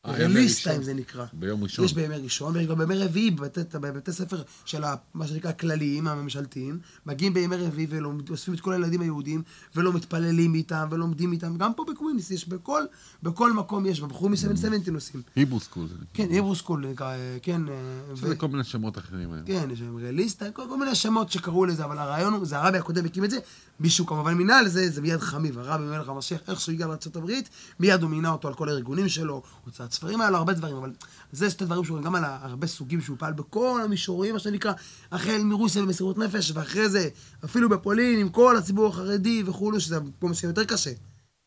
אה, 0.07 0.27
ראשון. 0.27 0.73
טיים 0.73 0.83
זה 0.83 0.95
נקרא. 0.95 1.25
ביום 1.33 1.63
ראשון. 1.63 1.85
יש 1.85 1.93
בימי 1.93 2.17
ראשון, 2.17 2.57
ויש 2.57 2.67
גם 2.67 2.79
בימי 2.79 2.99
רביעי 2.99 3.31
בבתי, 3.31 3.61
בבתי 3.73 4.13
ספר 4.13 4.43
של 4.65 4.85
ה, 4.85 4.95
מה 5.15 5.27
שנקרא 5.27 5.51
הכלליים, 5.51 6.09
הממשלתיים, 6.09 6.79
מגיעים 7.07 7.35
בימי 7.35 7.57
רביעי 7.57 7.87
ואוספים 8.27 8.55
את 8.55 8.61
כל 8.61 8.73
הילדים 8.73 9.01
היהודים, 9.01 9.43
ולא 9.77 9.93
מתפללים 9.93 10.55
איתם, 10.55 10.89
ולומדים 10.91 11.33
איתם, 11.33 11.57
גם 11.57 11.75
פה 11.75 11.85
בקווינס 11.93 12.31
יש, 12.31 12.49
בכל, 12.49 12.83
בכל 13.23 13.53
מקום 13.53 13.87
יש, 13.87 14.01
ובחורים 14.01 14.33
מ 14.33 14.37
seven 14.37 14.57
seventy 14.57 14.95
עושים. 14.95 15.23
Hebrew 15.37 15.61
school. 15.61 15.87
כן, 16.15 16.27
Hebrew 16.31 16.55
school 16.55 16.87
אה, 17.01 17.37
כן. 17.43 17.69
אה, 17.69 17.75
יש 18.15 18.23
לזה 18.23 18.37
כל 18.37 18.49
מיני 18.49 18.65
שמות 18.65 18.99
אחרים 18.99 19.33
היום. 19.33 19.47
כן, 19.47 19.69
יש 19.73 19.79
שם 19.79 19.97
release 19.97 20.28
time, 20.28 20.51
כל, 20.51 20.63
כל 20.69 20.79
מיני 20.79 20.95
שמות 20.95 21.31
שקראו 21.31 21.65
לזה, 21.65 21.85
אבל 21.85 21.99
הרעיון 21.99 22.35
הוא, 22.35 22.47
זה 22.47 22.59
הרבי 22.59 22.79
הקודם 22.79 23.05
הקים 23.05 23.25
את 23.25 23.31
זה, 23.31 23.39
מישהו 23.81 24.07
כמובן 24.07 24.35
מינה 24.35 24.63
לזה, 24.63 24.91
זה 24.91 25.01
מיד 25.01 25.21
חמיו, 25.21 25.59
הרבי 25.59 25.85
מלך 25.85 26.09
המשיח, 26.09 26.41
איך 26.49 26.61
שהוא 26.61 26.73
הגיע 26.73 26.87
לארצות 26.87 27.17
הברית, 27.17 27.49
מיד 27.81 28.03
הוא 28.03 28.11
מינה 28.11 28.31
אותו 28.31 28.49
על 28.49 28.55
כל 28.55 28.69
הארגונים 28.69 29.09
שלו, 29.09 29.43
הוצאת 29.65 29.93
ספרים, 29.93 30.21
היה 30.21 30.31
לו 30.31 30.37
הרבה 30.37 30.53
דברים, 30.53 30.77
אבל 30.77 30.93
זה 31.33 31.51
שתי 31.51 31.65
דברים 31.65 31.85
שהוא 31.85 32.03
גם 32.03 32.15
על 32.15 32.25
הרבה 32.25 32.67
סוגים 32.67 33.01
שהוא 33.01 33.17
פעל 33.19 33.33
בכל 33.33 33.81
המישורים, 33.85 34.35
מה 34.35 34.39
שנקרא, 34.39 34.73
החל 35.13 35.39
מרוסיה 35.45 35.83
במסירות 35.83 36.19
נפש, 36.19 36.53
ואחרי 36.55 36.89
זה, 36.89 37.09
אפילו 37.45 37.69
בפולין, 37.69 38.21
עם 38.21 38.29
כל 38.29 38.57
הציבור 38.57 38.87
החרדי 38.87 39.43
וכולו, 39.47 39.81
שזה 39.81 39.99
פה 40.19 40.29
מסוים 40.29 40.51
יותר 40.51 40.65
קשה. 40.65 40.93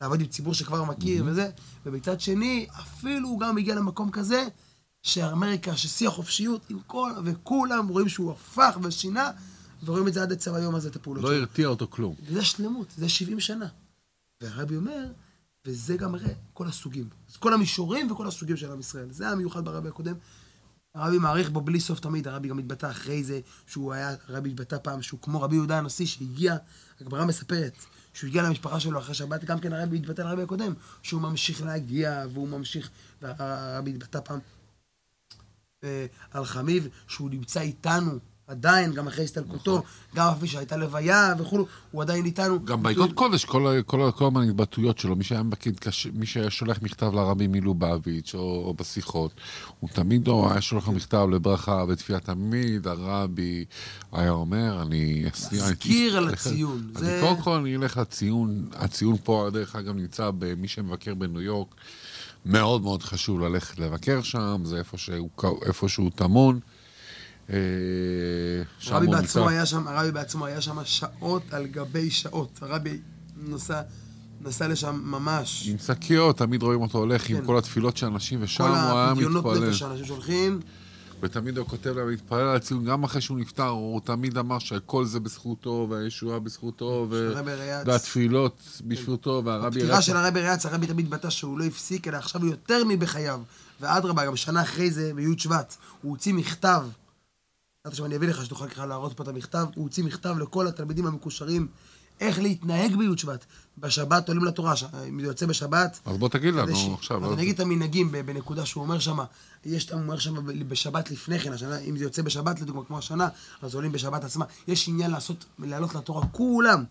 לעבוד 0.01 0.21
עם 0.21 0.27
ציבור 0.27 0.53
שכבר 0.53 0.83
מכיר 0.83 1.23
וזה, 1.27 1.49
ומצד 1.85 2.21
שני, 2.21 2.67
אפילו 2.81 3.29
הוא 3.29 3.39
גם 3.39 3.57
הגיע 3.57 3.75
למקום 3.75 4.11
כזה, 4.11 4.47
שאמריקה, 5.03 5.77
ששיא 5.77 6.07
החופשיות, 6.07 6.61
עם 6.69 6.79
כל, 6.87 7.11
וכולם 7.23 7.87
רואים 7.87 8.09
שהוא 8.09 8.31
הפך 8.31 8.77
ושינה, 8.81 9.31
ורואים 9.85 10.07
את 10.07 10.13
זה 10.13 10.21
עד 10.21 10.31
עצם 10.31 10.53
היום 10.53 10.75
הזה, 10.75 10.89
את 10.89 10.95
הפעולות 10.95 11.23
לא 11.23 11.33
הרתיע 11.33 11.67
אותו 11.67 11.87
כלום. 11.89 12.15
וזה 12.25 12.45
שלמות, 12.45 12.93
זה 12.97 13.09
70 13.09 13.39
שנה. 13.39 13.67
והרבי 14.41 14.75
אומר, 14.75 15.05
וזה 15.65 15.97
גם 15.97 16.11
מראה 16.11 16.33
כל 16.53 16.67
הסוגים. 16.67 17.09
כל 17.39 17.53
המישורים 17.53 18.11
וכל 18.11 18.27
הסוגים 18.27 18.57
של 18.57 18.71
עם 18.71 18.79
ישראל. 18.79 19.11
זה 19.11 19.29
המיוחד 19.29 19.65
ברבי 19.65 19.89
הקודם. 19.89 20.15
הרבי 20.95 21.17
מעריך 21.17 21.49
בו 21.49 21.61
בלי 21.61 21.79
סוף 21.79 21.99
תמיד, 21.99 22.27
הרבי 22.27 22.47
גם 22.47 22.59
התבטא 22.59 22.91
אחרי 22.91 23.23
זה, 23.23 23.39
שהוא 23.67 23.93
היה, 23.93 24.15
הרבי 24.27 24.49
התבטא 24.49 24.77
פעם 24.83 25.01
שהוא 25.01 25.19
כמו 25.21 25.41
רבי 25.41 25.55
יהודה 25.55 25.77
הנשיא 25.77 26.05
שהגיע, 26.05 26.55
הגמרא 27.01 27.25
מספרת, 27.25 27.73
שהוא 28.13 28.27
הגיע 28.27 28.43
למשפחה 28.43 28.79
שלו 28.79 28.99
אחרי 28.99 29.13
שבת, 29.15 29.43
גם 29.43 29.59
כן 29.59 29.73
הרבי 29.73 29.97
התבטא 29.97 30.21
לרבי 30.21 30.41
הקודם, 30.41 30.73
שהוא 31.01 31.21
ממשיך 31.21 31.61
להגיע, 31.61 32.25
והוא 32.33 32.47
ממשיך, 32.47 32.89
והרבי 33.21 33.91
התבטא 33.91 34.19
פעם 34.19 34.39
אה, 35.83 36.05
על 36.31 36.45
חמיב, 36.45 36.87
שהוא 37.07 37.29
נמצא 37.29 37.61
איתנו, 37.61 38.19
עדיין, 38.47 38.93
גם 38.93 39.07
אחרי 39.07 39.23
הסתלקותו, 39.23 39.83
גם 40.15 40.27
אפילו 40.27 40.47
שהייתה 40.47 40.77
לוויה 40.77 41.33
וכולו, 41.39 41.65
הוא 41.91 42.01
עדיין 42.01 42.25
איתנו. 42.25 42.65
גם 42.65 42.83
באגרות 42.83 43.13
קודש, 43.13 43.45
כל 44.15 44.27
הזמן 44.27 44.49
התבטאויות 44.49 44.97
שלו, 44.99 45.15
מי 45.15 45.23
שהיה 45.23 45.41
קש- 45.79 46.07
מי 46.13 46.25
שהיה 46.25 46.49
שולח 46.49 46.77
מכתב 46.81 47.11
לרבי 47.13 47.47
מלובביץ' 47.47 48.35
או, 48.35 48.39
או 48.39 48.73
בשיחות, 48.73 49.31
הוא 49.79 49.89
תמיד 49.93 50.27
לא 50.27 50.47
היה 50.51 50.61
שולח 50.61 50.87
מכתב 50.87 51.27
לברכה 51.31 51.83
ותפילה, 51.87 52.19
תמיד 52.19 52.87
הרבי 52.87 53.65
היה 54.11 54.31
אומר, 54.31 54.81
אני... 54.81 55.23
מזכיר 55.51 56.17
על 56.17 56.27
הציון. 56.27 56.91
זה- 56.99 57.19
קודם 57.23 57.41
כל 57.41 57.51
אני 57.51 57.75
אלך 57.75 57.97
לציון, 57.97 58.69
הציון 58.73 59.15
פה, 59.23 59.49
דרך 59.53 59.75
אגב, 59.75 59.95
נמצא 59.95 60.31
במי 60.39 60.67
שמבקר 60.67 61.15
בניו 61.15 61.41
יורק, 61.41 61.75
מאוד 62.45 62.81
מאוד 62.81 63.03
חשוב 63.03 63.39
ללכת 63.39 63.79
לבקר 63.79 64.21
שם, 64.21 64.61
זה 64.65 64.77
איפה 64.77 64.97
שהוא, 64.97 65.29
איפה 65.65 65.89
שהוא 65.89 66.11
טמון. 66.15 66.59
אה, 67.49 67.57
הרבי 68.87 69.05
הוא 69.05 69.15
בעצמו. 69.15 69.49
היה 69.49 69.65
שם, 69.65 69.87
הרבי 69.87 70.11
בעצמו 70.11 70.45
היה 70.45 70.61
שם 70.61 70.77
שעות 70.83 71.43
על 71.51 71.67
גבי 71.67 72.09
שעות. 72.09 72.59
הרבי 72.61 72.99
נסע, 73.37 73.81
נסע 74.41 74.67
לשם 74.67 75.01
ממש. 75.03 75.67
עם 75.71 75.77
שקיות, 75.77 76.37
תמיד 76.37 76.63
רואים 76.63 76.81
אותו 76.81 76.97
הולך 76.97 77.29
עם 77.29 77.39
כן. 77.39 77.45
כל 77.45 77.57
התפילות 77.57 77.97
של 77.97 78.05
אנשים, 78.05 78.39
ושם 78.43 78.63
כל 78.63 78.69
הוא 78.69 78.99
היה 78.99 79.13
מתפלל. 79.13 79.69
נפש 79.69 79.79
שאנשים 79.79 80.05
שולחים. 80.05 80.59
ותמיד 81.21 81.57
הוא 81.57 81.67
כותב 81.67 81.89
להם, 81.89 82.09
להתפלל 82.09 82.39
על 82.39 82.55
הציון, 82.55 82.85
גם 82.85 83.03
אחרי 83.03 83.21
שהוא 83.21 83.39
נפטר, 83.39 83.67
הוא 83.67 84.01
תמיד 84.03 84.37
אמר 84.37 84.59
שהכל 84.59 85.05
זה 85.05 85.19
בזכותו, 85.19 85.87
והישועה 85.89 86.39
בזכותו, 86.39 87.07
ריאץ. 87.09 87.87
והתפילות 87.87 88.81
בשבילותו, 88.85 89.41
והרבי... 89.45 89.67
הפטירה 89.67 89.97
רצה- 89.97 90.01
של 90.01 90.17
הרבי 90.17 90.41
ריאץ, 90.41 90.65
הרבי 90.65 90.87
תמיד 90.87 91.05
התבטא 91.05 91.29
שהוא 91.29 91.59
לא 91.59 91.65
הפסיק, 91.65 92.07
אלא 92.07 92.17
עכשיו 92.17 92.45
יותר 92.45 92.83
מבחייו. 92.87 93.41
ואדרבה, 93.81 94.25
גם 94.25 94.35
שנה 94.35 94.61
אחרי 94.61 94.91
זה, 94.91 95.11
בי' 95.15 95.37
שבט, 95.37 95.75
הוא 96.01 96.11
הוציא 96.11 96.33
מכתב. 96.33 96.83
עכשיו 97.87 98.05
אני 98.05 98.15
אביא 98.15 98.27
לך 98.27 98.45
שתוכל 98.45 98.67
ככה 98.69 98.85
להראות 98.85 99.13
פה 99.17 99.23
את 99.23 99.27
המכתב. 99.27 99.65
הוא 99.75 99.83
הוציא 99.83 100.03
מכתב 100.03 100.35
לכל 100.39 100.67
התלמידים 100.67 101.05
המקושרים, 101.05 101.67
איך 102.19 102.39
להתנהג 102.39 102.95
בי' 102.95 103.17
שבט. 103.17 103.45
בשבת 103.77 104.27
עולים 104.27 104.43
לתורה, 104.43 104.75
ש- 104.75 104.83
אם 105.09 105.19
זה 105.21 105.27
יוצא 105.27 105.45
בשבת, 105.45 105.99
אז 106.05 106.17
בוא 106.17 106.29
תגיד 106.29 106.53
כדי 106.63 106.75
ש- 106.75 106.83
לנו 106.85 106.93
עכשיו. 106.93 107.17
אז 107.17 107.23
לא- 107.23 107.33
אני 107.33 107.43
אגיד 107.43 107.53
את 107.55 107.59
המנהגים 107.59 108.11
בנקודה 108.11 108.65
שהוא 108.65 108.83
אומר 108.83 108.99
שם, 108.99 109.17
יש, 109.65 109.91
הוא 109.91 110.01
אומר 110.01 110.17
שם 110.19 110.35
בשבת 110.67 111.11
לפני 111.11 111.39
כן, 111.39 111.53
השנה, 111.53 111.79
אם 111.79 111.97
זה 111.97 112.03
יוצא 112.03 112.21
בשבת 112.21 112.61
לדוגמה, 112.61 112.83
כמו 112.85 112.97
השנה, 112.97 113.27
אז 113.61 113.75
עולים 113.75 113.91
בשבת 113.91 114.23
עצמה. 114.23 114.45
יש 114.67 114.87
עניין 114.89 115.11
לעשות, 115.11 115.45
לעלות 115.59 115.95
לתורה, 115.95 116.27
כולם. 116.27 116.83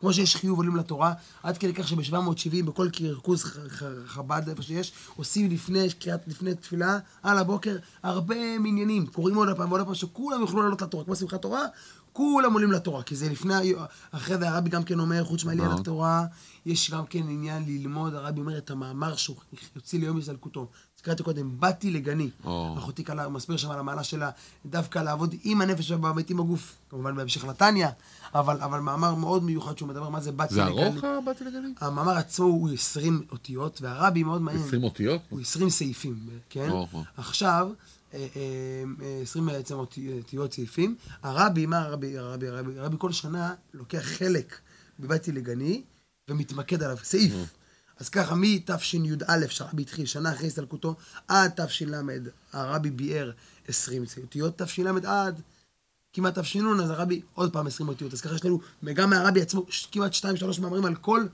כמו 0.00 0.12
שיש 0.12 0.36
חיוב 0.36 0.58
עולים 0.58 0.76
לתורה, 0.76 1.12
עד 1.42 1.58
כדי 1.58 1.74
כך 1.74 1.88
שב-770, 1.88 2.64
בכל 2.64 2.88
ריכוז 3.00 3.44
חב"ד, 4.06 4.48
איפה 4.48 4.62
שיש, 4.62 4.92
עושים 5.16 5.50
לפני, 5.50 5.92
קריאת, 5.98 6.28
לפני 6.28 6.54
תפילה, 6.54 6.98
על 7.22 7.38
הבוקר, 7.38 7.76
הרבה 8.02 8.58
מניינים, 8.58 9.06
קוראים 9.06 9.36
עוד 9.36 9.48
פעם 9.56 9.72
ועוד 9.72 9.84
פעם, 9.84 9.94
שכולם 9.94 10.40
יוכלו 10.40 10.62
לעלות 10.62 10.82
לתורה, 10.82 11.04
כמו 11.04 11.16
שמחת 11.16 11.42
תורה, 11.42 11.62
כולם 12.12 12.52
עולים 12.52 12.72
לתורה, 12.72 13.02
כי 13.02 13.16
זה 13.16 13.28
לפני, 13.28 13.74
אחרי 14.10 14.38
זה 14.38 14.48
הרבי 14.48 14.70
גם 14.70 14.82
כן 14.82 15.00
אומר, 15.00 15.24
חוץ 15.24 15.44
מעלייה 15.44 15.68
מאוד. 15.68 15.80
לתורה, 15.80 16.24
יש 16.66 16.90
גם 16.90 17.06
כן 17.06 17.22
עניין 17.22 17.64
ללמוד, 17.66 18.14
הרבי 18.14 18.40
אומר 18.40 18.58
את 18.58 18.70
המאמר 18.70 19.16
שהוא 19.16 19.36
יוציא 19.76 20.00
ליום 20.00 20.18
הסתלקותו. 20.18 20.68
הזכרתי 21.08 21.22
קודם, 21.22 21.60
באתי 21.60 21.90
לגני. 21.90 22.30
או. 22.44 22.74
אחותי 22.78 23.02
קלה, 23.04 23.28
מסביר 23.28 23.56
שם 23.56 23.70
על 23.70 23.78
המעלה 23.78 24.04
שלה, 24.04 24.30
דווקא 24.66 24.98
לעבוד 24.98 25.34
עם 25.44 25.60
הנפש 25.60 25.90
ובבית 25.90 26.30
עם 26.30 26.40
הגוף, 26.40 26.76
כמובן 26.90 27.16
בהמשך 27.16 27.44
לתניא, 27.44 27.86
אבל, 28.34 28.60
אבל 28.60 28.80
מאמר 28.80 29.14
מאוד 29.14 29.42
מיוחד 29.44 29.78
שהוא 29.78 29.88
מדבר 29.88 30.08
מה 30.08 30.20
זה 30.20 30.32
באתי 30.32 30.54
זה 30.54 30.64
לגני. 30.64 30.82
ארוך, 30.86 31.04
באתי 31.24 31.44
לגני? 31.44 31.68
המאמר 31.80 32.12
עצמו 32.12 32.46
הוא 32.46 32.70
20 32.72 33.22
אותיות, 33.32 33.78
והרבי 33.82 34.22
מאוד 34.22 34.42
מעניין. 34.42 34.64
20 34.66 34.84
אותיות? 34.84 35.20
הוא 35.28 35.40
20 35.40 35.70
סעיפים, 35.70 36.16
כן? 36.50 36.70
או. 36.70 36.86
עכשיו, 37.16 37.68
אה, 38.14 38.18
אה, 38.36 38.42
אה, 39.02 39.20
20 39.22 39.46
בעצם 39.46 39.74
אותי- 39.74 40.12
אותיות 40.18 40.52
סעיפים. 40.52 40.94
הרבי, 41.22 41.66
מה 41.66 41.78
הרבי, 41.78 42.18
הרבי, 42.18 42.48
הרבי, 42.48 42.78
הרבי 42.78 42.96
כל 42.98 43.12
שנה 43.12 43.54
לוקח 43.74 44.02
חלק 44.02 44.58
בבאתי 45.00 45.32
לגני 45.32 45.82
ומתמקד 46.30 46.82
עליו, 46.82 46.96
סעיף. 47.02 47.32
אז 48.00 48.08
ככה, 48.08 48.34
מתשי"א, 48.34 49.46
שהרבי 49.48 49.82
התחיל, 49.82 50.06
שנה 50.06 50.32
אחרי 50.32 50.46
הסתלקותו, 50.46 50.94
עד 51.28 51.50
תש"ל, 51.56 51.94
הרבי 52.52 52.90
ביאר 52.90 53.30
20 53.68 54.04
אותיות, 54.22 54.62
תש"ל 54.62 54.88
עד 55.06 55.40
כמעט 56.12 56.38
תש"ן, 56.38 56.80
אז 56.82 56.90
הרבי 56.90 57.20
עוד 57.34 57.52
פעם 57.52 57.66
20 57.66 57.88
אותיות. 57.88 58.12
אז 58.12 58.20
ככה 58.20 58.34
יש 58.34 58.44
לנו, 58.44 58.60
וגם 58.82 59.10
מהרבי 59.10 59.42
עצמו, 59.42 59.66
כמעט 59.92 60.12
2-3 60.12 60.60
מאמרים 60.60 60.84
על 60.84 60.94
כל 60.94 61.26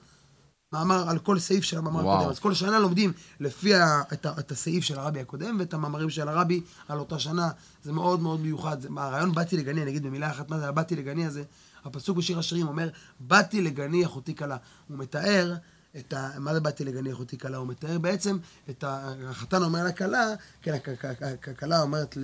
מאמר, 0.72 1.08
על 1.10 1.18
כל 1.18 1.38
סעיף 1.38 1.64
של 1.64 1.78
המאמר 1.78 2.04
וואו. 2.04 2.16
הקודם. 2.16 2.30
אז 2.30 2.38
כל 2.38 2.54
שנה 2.54 2.78
לומדים 2.78 3.12
לפי 3.40 3.74
ה, 3.74 4.02
את, 4.12 4.26
ה, 4.26 4.32
את 4.38 4.52
הסעיף 4.52 4.84
של 4.84 4.98
הרבי 4.98 5.20
הקודם, 5.20 5.56
ואת 5.58 5.74
המאמרים 5.74 6.10
של 6.10 6.28
הרבי 6.28 6.60
על 6.88 6.98
אותה 6.98 7.18
שנה. 7.18 7.50
זה 7.84 7.92
מאוד 7.92 8.20
מאוד 8.20 8.40
מיוחד. 8.40 8.80
זה, 8.80 8.88
הרעיון 8.96 9.34
באתי 9.34 9.56
לגני, 9.56 9.82
אני 9.82 9.90
אגיד 9.90 10.02
במילה 10.02 10.30
אחת 10.30 10.50
מה 10.50 10.58
זה 10.58 10.68
הבאתי 10.68 10.96
לגני 10.96 11.26
הזה. 11.26 11.42
הפסוק 11.84 12.16
בשיר 12.16 12.38
השירים 12.38 12.68
אומר, 12.68 12.88
באתי 13.20 13.60
לגני 13.60 14.06
אחותי 14.06 14.34
כלה. 14.34 14.56
הוא 14.88 14.98
מתאר 14.98 15.54
את 15.96 16.12
ה... 16.12 16.30
מה 16.38 16.54
זה 16.54 16.60
באתי 16.60 16.84
לגני 16.84 17.12
אחותי 17.12 17.38
כלה? 17.38 17.56
הוא 17.56 17.66
מתאר 17.68 17.98
בעצם 17.98 18.38
את 18.70 18.84
ה... 18.84 19.12
החתן 19.28 19.62
אומר 19.62 19.84
לכלה, 19.84 20.24
כן, 20.62 20.72
הכ- 20.74 21.04
הכ- 21.04 21.22
הכ- 21.22 21.50
הכלה 21.50 21.80
אומרת 21.82 22.18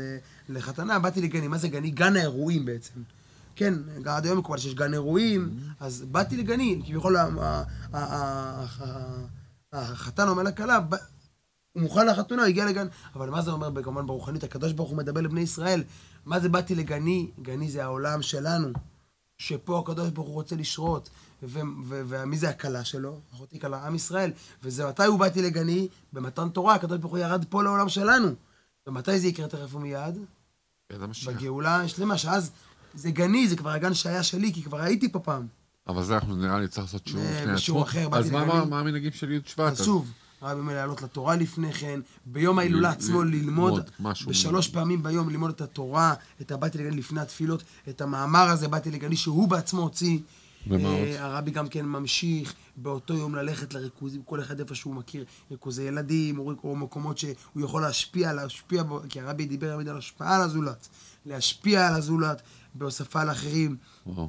לחתנה, 0.48 0.98
באתי 0.98 1.20
לגני. 1.22 1.48
מה 1.48 1.58
זה 1.58 1.68
גני? 1.68 1.90
גן 1.90 2.16
האירועים 2.16 2.64
בעצם. 2.64 3.00
כן, 3.56 3.74
עד 4.06 4.24
היום 4.26 4.38
מקובל 4.38 4.58
שיש 4.58 4.74
גן 4.74 4.92
אירועים, 4.94 5.58
אז 5.80 6.04
באתי 6.10 6.36
לגני, 6.36 6.82
כביכול 6.86 7.16
החתן 9.72 10.28
אומר 10.28 10.42
לכלה, 10.42 10.80
"ב- 10.80 10.94
הוא 11.72 11.82
מוכן 11.82 12.06
לחתונה, 12.06 12.44
הגיע 12.44 12.66
לגן, 12.66 12.86
אבל 13.14 13.30
מה 13.30 13.42
זה 13.42 13.50
אומר 13.50 13.82
כמובן 13.82 14.06
ברוחנית? 14.06 14.44
הקדוש 14.44 14.72
ברוך 14.72 14.90
הוא 14.90 14.98
מדבר 14.98 15.20
לבני 15.20 15.40
ישראל, 15.40 15.84
מה 16.24 16.40
זה 16.40 16.48
באתי 16.48 16.74
לגני? 16.74 17.30
גני 17.42 17.70
זה 17.70 17.84
העולם 17.84 18.22
שלנו, 18.22 18.68
שפה 19.42 19.78
הקדוש 19.78 20.10
ברוך 20.10 20.26
הוא 20.28 20.34
רוצה 20.34 20.56
לשרות, 20.56 21.10
ומי 21.42 22.38
זה 22.38 22.48
הכלה 22.48 22.84
שלו? 22.84 23.20
אחותי 23.34 23.60
כלה, 23.60 23.86
עם 23.86 23.94
ישראל, 23.94 24.30
וזה 24.62 24.86
מתי 24.88 25.04
הוא 25.04 25.18
באתי 25.18 25.42
לגני? 25.42 25.88
במתן 26.12 26.48
תורה, 26.48 26.74
הקדוש 26.74 26.98
ברוך 26.98 27.12
הוא 27.12 27.18
ירד 27.18 27.44
פה 27.48 27.62
לעולם 27.62 27.88
שלנו. 27.88 28.28
ומתי 28.86 29.20
זה 29.20 29.28
יקרה 29.28 29.48
תכף 29.48 29.74
ומיד? 29.74 30.18
בגאולה 31.26 31.76
השלמה, 31.80 32.18
שאז 32.18 32.50
זה 32.94 33.10
גני, 33.10 33.48
זה 33.48 33.56
כבר 33.56 33.70
הגן 33.70 33.94
שהיה 33.94 34.22
שלי, 34.22 34.52
כי 34.52 34.62
כבר 34.62 34.80
הייתי 34.80 35.12
פה 35.12 35.18
פעם. 35.18 35.46
אבל 35.86 36.02
זה 36.04 36.14
אנחנו 36.14 36.36
נראה 36.36 36.60
לי 36.60 36.68
צריך 36.68 36.86
לעשות 36.86 37.06
שיעור 37.06 37.24
זה 37.24 37.40
בפני 37.40 37.52
בשיעור 37.54 37.80
עצמו. 37.82 37.90
אחר, 37.90 38.08
באתי 38.08 38.20
אז 38.22 38.26
לגני. 38.32 38.46
מה- 38.46 38.64
מה 38.64 38.80
המנהגים 38.80 39.12
של 39.12 39.30
י' 39.32 39.40
שבט? 39.46 39.72
אז 39.72 39.84
שוב, 39.84 40.10
הרבי 40.40 40.60
אומר 40.60 40.74
לעלות 40.74 41.02
לתורה 41.02 41.36
לפני 41.36 41.72
כן, 41.72 42.00
ביום 42.26 42.58
ההילולה 42.58 42.90
עצמו 42.90 43.22
ללמוד. 43.22 43.90
בשלוש 44.26 44.68
פעמים 44.68 45.02
ביום 45.02 45.28
ללמוד 45.30 45.50
את 45.50 45.60
התורה, 45.60 46.14
את 46.40 46.52
הבאתי 46.52 46.78
לגני 46.78 46.96
לפני 46.96 47.20
התפילות, 47.20 47.62
את 47.88 48.00
המאמר 48.00 48.48
הזה, 48.48 48.68
באתי 48.68 48.90
לגני, 48.90 49.16
שהוא 49.16 49.48
בעצמו 49.48 49.80
הוציא. 49.80 50.18
ומה 50.66 50.88
עוד? 50.88 50.98
אה, 50.98 51.24
הרבי 51.24 51.50
גם 51.50 51.68
כן 51.68 51.86
ממשיך 51.86 52.54
באותו 52.76 53.14
יום 53.14 53.34
ללכת 53.34 53.74
לריכוזים, 53.74 54.22
כל 54.22 54.40
אחד 54.40 54.60
איפה 54.60 54.74
שהוא 54.74 54.94
מכיר, 54.94 55.24
ריכוזי 55.50 55.82
ילדים, 55.82 56.38
או, 56.38 56.76
מקומות 56.76 57.18
שהוא 57.18 57.34
יכול 57.56 57.82
להשפיע, 57.82 58.32
להשפיע 58.32 58.82
בו, 58.82 59.00
כי 59.08 59.20
הרבי 59.20 59.46
דיבר 59.46 59.74
תמיד 59.74 59.88
על 59.88 59.98
השפעה 59.98 60.36
על 60.36 60.42
הזולת, 60.42 60.88
להשפיע 61.26 61.88
על 61.88 61.94
הזולת, 61.94 62.42
בהוספה 62.74 63.24
לאחרים. 63.24 63.76
וואו, 64.06 64.28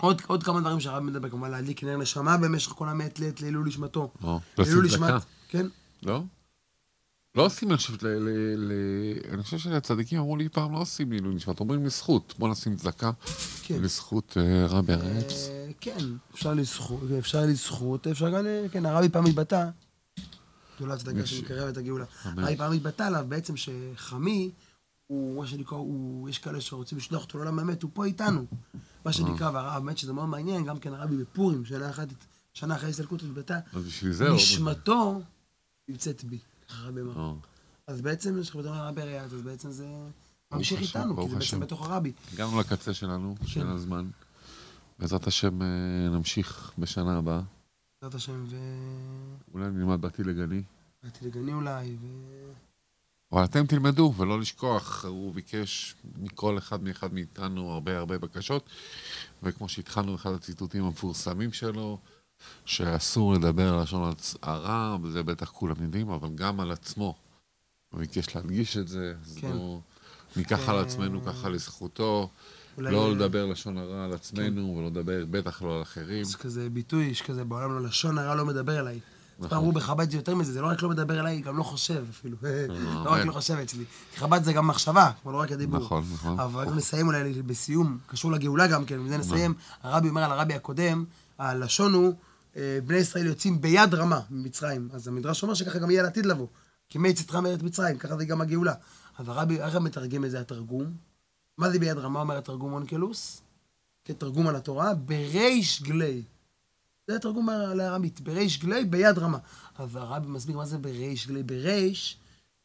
עוד, 0.00 0.22
עוד 0.26 0.42
כמה 0.42 0.60
דברים 0.60 0.80
שהרב 0.80 1.02
מדבר, 1.02 1.28
כמובן 1.28 1.50
להדליק 1.50 1.84
נר 1.84 1.96
נשמה 1.96 2.36
במשך 2.36 2.70
כל 2.70 2.88
המעת 2.88 3.20
לעת 3.20 3.40
לעילוי 3.40 3.68
נשמתו. 3.68 4.10
לעילוי 4.58 4.88
צדקה. 4.88 5.06
נשמת, 5.06 5.22
כן? 5.50 5.66
לא? 6.02 6.22
לא 7.34 7.46
עושים, 7.46 7.68
אני 7.68 7.76
חושב, 7.76 8.06
ל- 8.06 8.08
ל- 8.08 8.56
ל- 8.56 9.34
אני 9.34 9.42
חושב 9.42 9.58
שהצדיקים 9.58 10.18
אמרו 10.18 10.36
לי 10.36 10.48
פעם, 10.48 10.72
לא 10.72 10.78
עושים 10.78 11.10
לעילוי 11.12 11.34
נשמת, 11.34 11.60
אומרים 11.60 11.86
לזכות. 11.86 12.34
בוא 12.38 12.48
נשים 12.48 12.76
צדקה 12.76 13.10
כן. 13.62 13.82
לזכות 13.82 14.36
אה, 14.40 14.66
רבי 14.66 14.92
הרץ. 14.92 15.48
אה, 15.50 15.70
כן, 15.80 15.98
אפשר 16.34 16.54
לזכות, 16.54 17.00
אפשר 17.18 17.40
לזכות, 17.46 18.06
אפשר 18.06 18.30
גם, 18.30 18.44
ל- 18.46 18.68
כן, 18.72 18.86
הרבי 18.86 19.08
פעם 19.08 19.26
התבטא, 19.26 19.68
גדולת 20.76 20.98
צדקה 20.98 21.26
שמקרב 21.26 21.68
את 21.68 21.76
הגאולה. 21.76 22.04
הרבי 22.24 22.56
פעם 22.56 22.72
התבטא 22.72 23.02
עליו 23.02 23.24
בעצם 23.28 23.54
שחמי, 23.56 24.50
הוא, 25.06 25.40
מה 25.42 25.46
שנקרא, 25.46 25.76
הוא, 25.78 26.28
יש 26.28 26.38
כאלה 26.38 26.60
שרוצים 26.60 26.98
לשלוח 26.98 27.22
אותו 27.22 27.38
לעולם 27.38 27.58
האמת, 27.58 27.82
הוא 27.82 27.90
פה 27.94 28.04
איתנו. 28.04 28.44
מה 29.04 29.12
שנקרא, 29.12 29.50
והרב, 29.50 29.72
האמת 29.84 29.98
שזה 29.98 30.12
מאוד 30.12 30.28
מעניין, 30.28 30.64
גם 30.64 30.78
כן 30.78 30.94
הרבי 30.94 31.16
בפורים, 31.16 31.64
שנה 31.64 31.90
אחת 31.90 32.08
שנה 32.54 32.74
אחרי 32.76 32.86
ההסתלקות 32.86 33.22
התבטא. 33.22 33.58
נשמתו 34.34 35.20
נמצאת 35.90 36.24
בי, 36.24 36.38
ככה 36.68 36.88
רבי 36.88 37.00
אמר. 37.00 37.18
אה, 37.18 37.32
אז 37.86 38.00
בעצם, 38.00 38.40
כשאנחנו 38.42 38.60
מדברים 38.60 38.80
על 38.80 38.88
רבי 38.88 39.00
אריאל, 39.00 39.24
אז 39.24 39.42
בעצם 39.42 39.70
זה 39.70 39.86
ממשיך 40.52 40.80
איתנו, 40.80 41.16
כי 41.16 41.28
זה 41.28 41.36
בעצם. 41.36 41.60
בתוך 41.60 41.90
הרבי. 41.90 42.12
הגענו 42.32 42.60
לקצה 42.60 42.94
שלנו, 42.94 43.34
של 43.46 43.66
הזמן. 43.66 44.10
בעזרת 44.98 45.26
השם 45.26 45.62
אה, 45.62 45.66
נמשיך 46.10 46.72
בשנה 46.78 47.18
הבאה. 47.18 47.40
בעזרת 48.02 48.14
השם, 48.14 48.44
אולי 49.54 49.70
נלמד 49.70 50.00
באתי 50.00 50.24
לגני. 50.24 50.62
ובאתי 51.02 51.24
לגני 51.24 51.52
אולי, 51.52 51.96
ו... 52.00 52.06
אבל 53.32 53.44
אתם 53.44 53.66
תלמדו, 53.66 54.14
ולא 54.16 54.40
לשכוח, 54.40 55.04
הוא 55.04 55.34
ביקש 55.34 55.94
מכל 56.18 56.58
אחד 56.58 56.82
מאחד 56.82 57.14
מאיתנו 57.14 57.70
הרבה 57.70 57.98
הרבה 57.98 58.18
בקשות, 58.18 58.68
וכמו 59.42 59.68
שהתחלנו 59.68 60.14
אחד 60.14 60.30
הציטוטים 60.32 60.84
המפורסמים 60.84 61.52
שלו, 61.52 61.98
שאסור 62.64 63.34
לדבר 63.34 63.74
על 63.74 63.82
לשון 63.82 64.12
הרע, 64.42 64.96
וזה 65.02 65.22
בטח 65.22 65.50
כולם 65.50 65.74
יודעים, 65.82 66.10
אבל 66.10 66.28
גם 66.34 66.60
על 66.60 66.70
עצמו. 66.70 67.14
הוא 67.90 68.00
ביקש 68.00 68.36
להדגיש 68.36 68.76
את 68.76 68.88
זה, 68.88 69.14
אז 69.24 69.36
כן. 69.40 69.52
בואו 69.52 69.80
ניקח 70.36 70.68
על 70.68 70.76
אה, 70.76 70.80
עצמנו 70.80 71.24
ככה 71.24 71.48
לזכותו, 71.48 72.30
אולי... 72.76 72.92
לא 72.92 73.12
לדבר 73.12 73.46
לשון 73.46 73.78
הרע 73.78 74.04
על 74.04 74.12
עצמנו, 74.12 74.76
ולא 74.76 74.86
לדבר 74.86 75.24
בטח 75.30 75.62
לא 75.62 75.76
על 75.76 75.82
אחרים. 75.82 76.22
יש 76.22 76.36
כזה 76.36 76.70
ביטוי, 76.70 77.04
יש 77.04 77.22
כזה 77.22 77.44
בעולם 77.44 77.72
לא 77.72 77.80
לשון 77.80 78.18
הרע 78.18 78.34
לא 78.34 78.44
מדבר 78.44 78.80
אליי. 78.80 79.00
נכון. 79.40 79.58
אמרו 79.58 79.72
בחב"ד 79.72 80.10
זה 80.10 80.16
יותר 80.16 80.34
מזה, 80.34 80.52
זה 80.52 80.60
לא 80.60 80.66
רק 80.66 80.82
לא 80.82 80.88
מדבר 80.88 81.20
אליי, 81.20 81.40
גם 81.40 81.56
לא 81.56 81.62
חושב 81.62 82.04
אפילו. 82.10 82.36
לא 83.04 83.10
רק. 83.10 83.26
לא 83.26 83.32
חושב 83.32 83.54
אצלי. 83.54 83.84
חב"ד 84.16 84.44
זה 84.44 84.52
גם 84.52 84.66
מחשבה, 84.66 85.10
כמו 85.22 85.32
לא 85.32 85.36
רק 85.40 85.52
הדיבור. 85.52 85.80
נכון, 85.80 86.04
נכון. 86.12 86.40
אבל 86.40 86.68
רק 86.68 86.76
נסיים 86.76 87.06
אולי 87.06 87.42
בסיום, 87.42 87.98
קשור 88.06 88.32
לגאולה 88.32 88.66
גם 88.66 88.84
כן, 88.84 89.00
ובזה 89.00 89.18
נסיים. 89.18 89.54
הרבי 89.82 90.08
אומר 90.08 90.22
על 90.24 90.32
הרבי 90.32 90.54
הקודם, 90.54 91.04
הלשון 91.38 91.94
הוא, 91.94 92.06
אה, 92.06 92.29
בני 92.56 92.96
ישראל 92.96 93.26
יוצאים 93.26 93.60
ביד 93.60 93.94
רמה 93.94 94.20
ממצרים. 94.30 94.88
אז 94.92 95.08
המדרש 95.08 95.42
אומר 95.42 95.54
שככה 95.54 95.78
גם 95.78 95.90
יהיה 95.90 96.02
לעתיד 96.02 96.26
לבוא. 96.26 96.46
כי 96.88 96.98
מי 96.98 97.14
צאתך 97.14 97.34
מארץ 97.34 97.62
מצרים, 97.62 97.98
ככה 97.98 98.16
זה 98.16 98.24
גם 98.24 98.40
הגאולה. 98.40 98.74
אז 99.18 99.28
הרבי, 99.28 99.60
איך 99.60 99.76
מתרגם 99.76 100.24
את 100.24 100.30
זה 100.30 100.40
התרגום? 100.40 100.96
מה 101.58 101.70
זה 101.70 101.78
ביד 101.78 101.98
רמה, 101.98 102.20
אומר 102.20 102.38
התרגום 102.38 102.72
אונקלוס? 102.72 103.42
כתרגום 104.04 104.46
על 104.46 104.56
התורה, 104.56 104.94
בריש 104.94 105.82
גלי. 105.82 106.22
זה 107.08 107.16
התרגום 107.16 107.48
על 107.48 107.80
הארמית, 107.80 108.20
בריש 108.20 108.58
גלי, 108.58 108.84
ביד 108.84 109.18
רמה. 109.18 109.38
אז 109.78 109.96
הרבי 109.96 110.26
מסביר 110.26 110.56
מה 110.56 110.66
זה 110.66 110.78
בריש 110.78 111.26
גלי. 111.26 111.42
בריש 111.42 112.18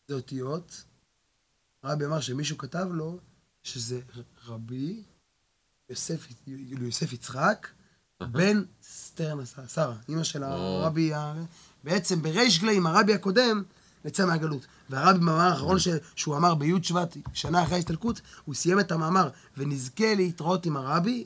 זה 0.07 0.15
אותיות. 0.15 0.83
הרבי 1.83 2.05
אמר 2.05 2.19
שמישהו 2.19 2.57
כתב 2.57 2.87
לו 2.91 3.19
שזה 3.63 3.99
רבי 4.45 5.03
יוסף, 5.89 6.27
יוסף 6.47 7.13
יצחק, 7.13 7.67
בן 8.23 8.63
סטרנה 8.83 9.43
שרה, 9.67 9.93
אימא 10.09 10.23
של 10.23 10.43
הרבי, 10.43 11.11
בעצם 11.83 12.21
בריש 12.21 12.59
גלי 12.59 12.77
עם 12.77 12.87
הרבי 12.87 13.13
הקודם, 13.13 13.63
נצא 14.05 14.25
מהגלות. 14.25 14.65
והרבי 14.89 15.19
במאמר 15.19 15.41
האחרון 15.41 15.77
שהוא 16.15 16.37
אמר 16.37 16.55
בי' 16.55 16.83
שבט, 16.83 17.17
שנה 17.33 17.63
אחרי 17.63 17.75
ההסתלקות, 17.75 18.21
הוא 18.45 18.55
סיים 18.55 18.79
את 18.79 18.91
המאמר, 18.91 19.29
ונזכה 19.57 20.15
להתראות 20.15 20.65
עם 20.65 20.77
הרבי, 20.77 21.25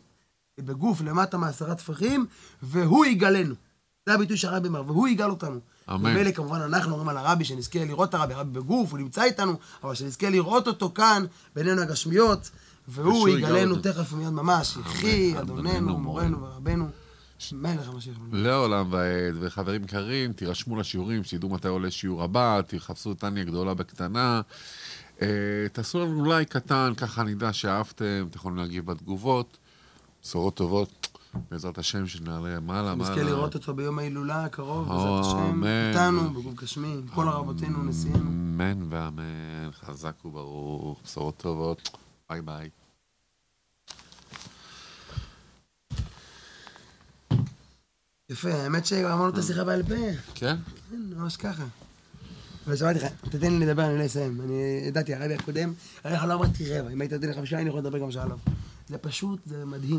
בגוף 0.60 1.02
למטה 1.02 1.38
מעשרה 1.38 1.75
טפחים, 1.75 2.25
והוא 2.63 3.06
יגאלנו. 3.06 3.56
זה 4.06 4.13
הביטוי 4.13 4.38
שהרבי 4.38 4.67
אמר, 4.67 4.84
והוא 4.88 5.08
יגאל 5.08 5.30
אותנו. 5.30 5.60
אמן. 5.89 6.12
ומילא 6.12 6.32
כמובן 6.32 6.62
אנחנו 6.62 6.91
אומרים 6.91 7.10
על 7.10 7.17
הרבי 7.17 7.45
שנזכה 7.45 7.86
לראות 7.86 8.10
את 8.10 8.13
הרבי, 8.13 8.34
הרבי 8.34 8.52
בגוף, 8.60 8.91
הוא 8.91 8.99
נמצא 8.99 9.23
איתנו, 9.23 9.54
אבל 9.84 9.95
שנזכה 9.95 10.30
לראות 10.30 10.67
אותו 10.67 10.91
כאן, 10.95 11.25
בינינו 11.56 11.82
הגשמיות, 11.82 12.49
והוא 12.89 13.30
אותנו. 13.30 13.75
תכף 13.75 14.13
ומיד 14.13 14.30
ממש, 14.30 14.78
יחי, 14.82 15.39
אדוננו, 15.39 15.99
מורנו 15.99 16.41
ורבנו, 16.41 16.88
מלך 17.52 17.89
המשיח. 17.89 18.17
לעולם 18.32 18.88
ועד, 18.91 19.36
וחברים 19.39 19.84
יקרים, 19.84 20.34
תירשמו 20.34 20.75
לשיעורים, 20.75 21.23
שתדעו 21.23 21.49
מתי 21.49 21.67
עולה 21.67 21.91
שיעור 21.91 22.23
הבא, 22.23 22.62
תחפשו 22.67 23.12
את 23.12 23.19
תניא 23.19 23.43
גדולה 23.43 23.73
בקטנה. 23.73 24.41
אה, 25.21 25.28
תעשו 25.73 25.99
לנו 25.99 26.25
לייק 26.25 26.49
קטן, 26.49 26.93
ככה 26.97 27.23
נדע 27.23 27.54
שאהבתם, 27.54 28.25
אתם 28.30 28.38
יכולים 28.38 28.58
להגיב 28.58 28.86
בתגובות. 28.86 29.58
בשורות 30.23 30.56
טובות, 30.56 31.17
בעזרת 31.52 31.78
השם, 31.78 32.08
שנעלה 32.08 32.39
מעלה, 32.39 32.60
מעלה. 32.60 32.95
נזכה 32.95 33.23
לראות 33.23 33.56
אותו 33.56 33.73
ביום 33.73 33.99
ההילולה 33.99 34.45
הקרוב, 34.45 34.88
בעזרת. 34.88 35.25
השם, 35.25 35.63
איתנו, 35.89 36.30
בגוף 36.30 36.54
גשמי, 36.54 36.95
כל 37.13 37.28
הרבותינו, 37.28 37.84
נשיאנו. 37.84 38.30
אמן 38.30 38.84
ואמן, 38.89 39.69
חזק 39.71 40.25
וברוך, 40.25 41.02
בשורות 41.06 41.38
טובות, 41.38 41.97
ביי 42.29 42.41
ביי. 42.41 42.69
יפה, 48.29 48.53
האמת 48.53 48.85
שאמרנו 48.85 49.29
את 49.29 49.37
השיחה 49.37 49.63
בעל 49.63 49.83
פה. 49.83 49.95
כן? 50.35 50.55
כן, 50.89 50.95
ממש 51.15 51.37
ככה. 51.37 51.65
ושמעתי 52.67 52.99
לך, 52.99 53.05
תתן 53.29 53.59
לי 53.59 53.65
לדבר, 53.65 53.85
אני 53.85 53.99
לא 53.99 54.05
אסיים. 54.05 54.41
אני 54.41 54.83
ידעתי, 54.87 55.15
הרבי 55.15 55.33
הקודם, 55.33 55.73
הרי 56.03 56.27
לא 56.27 56.33
אמרתי 56.33 56.79
רבע, 56.79 56.89
אם 56.89 57.01
היית 57.01 57.13
נותן 57.13 57.27
לי 57.27 57.33
חמישה, 57.33 57.59
אני 57.59 57.69
יכול 57.69 57.79
לדבר 57.79 57.97
גם 57.97 58.09
עליו. 58.21 58.37
זה 58.89 58.97
פשוט, 58.97 59.39
זה 59.45 59.65
מדהים. 59.65 59.97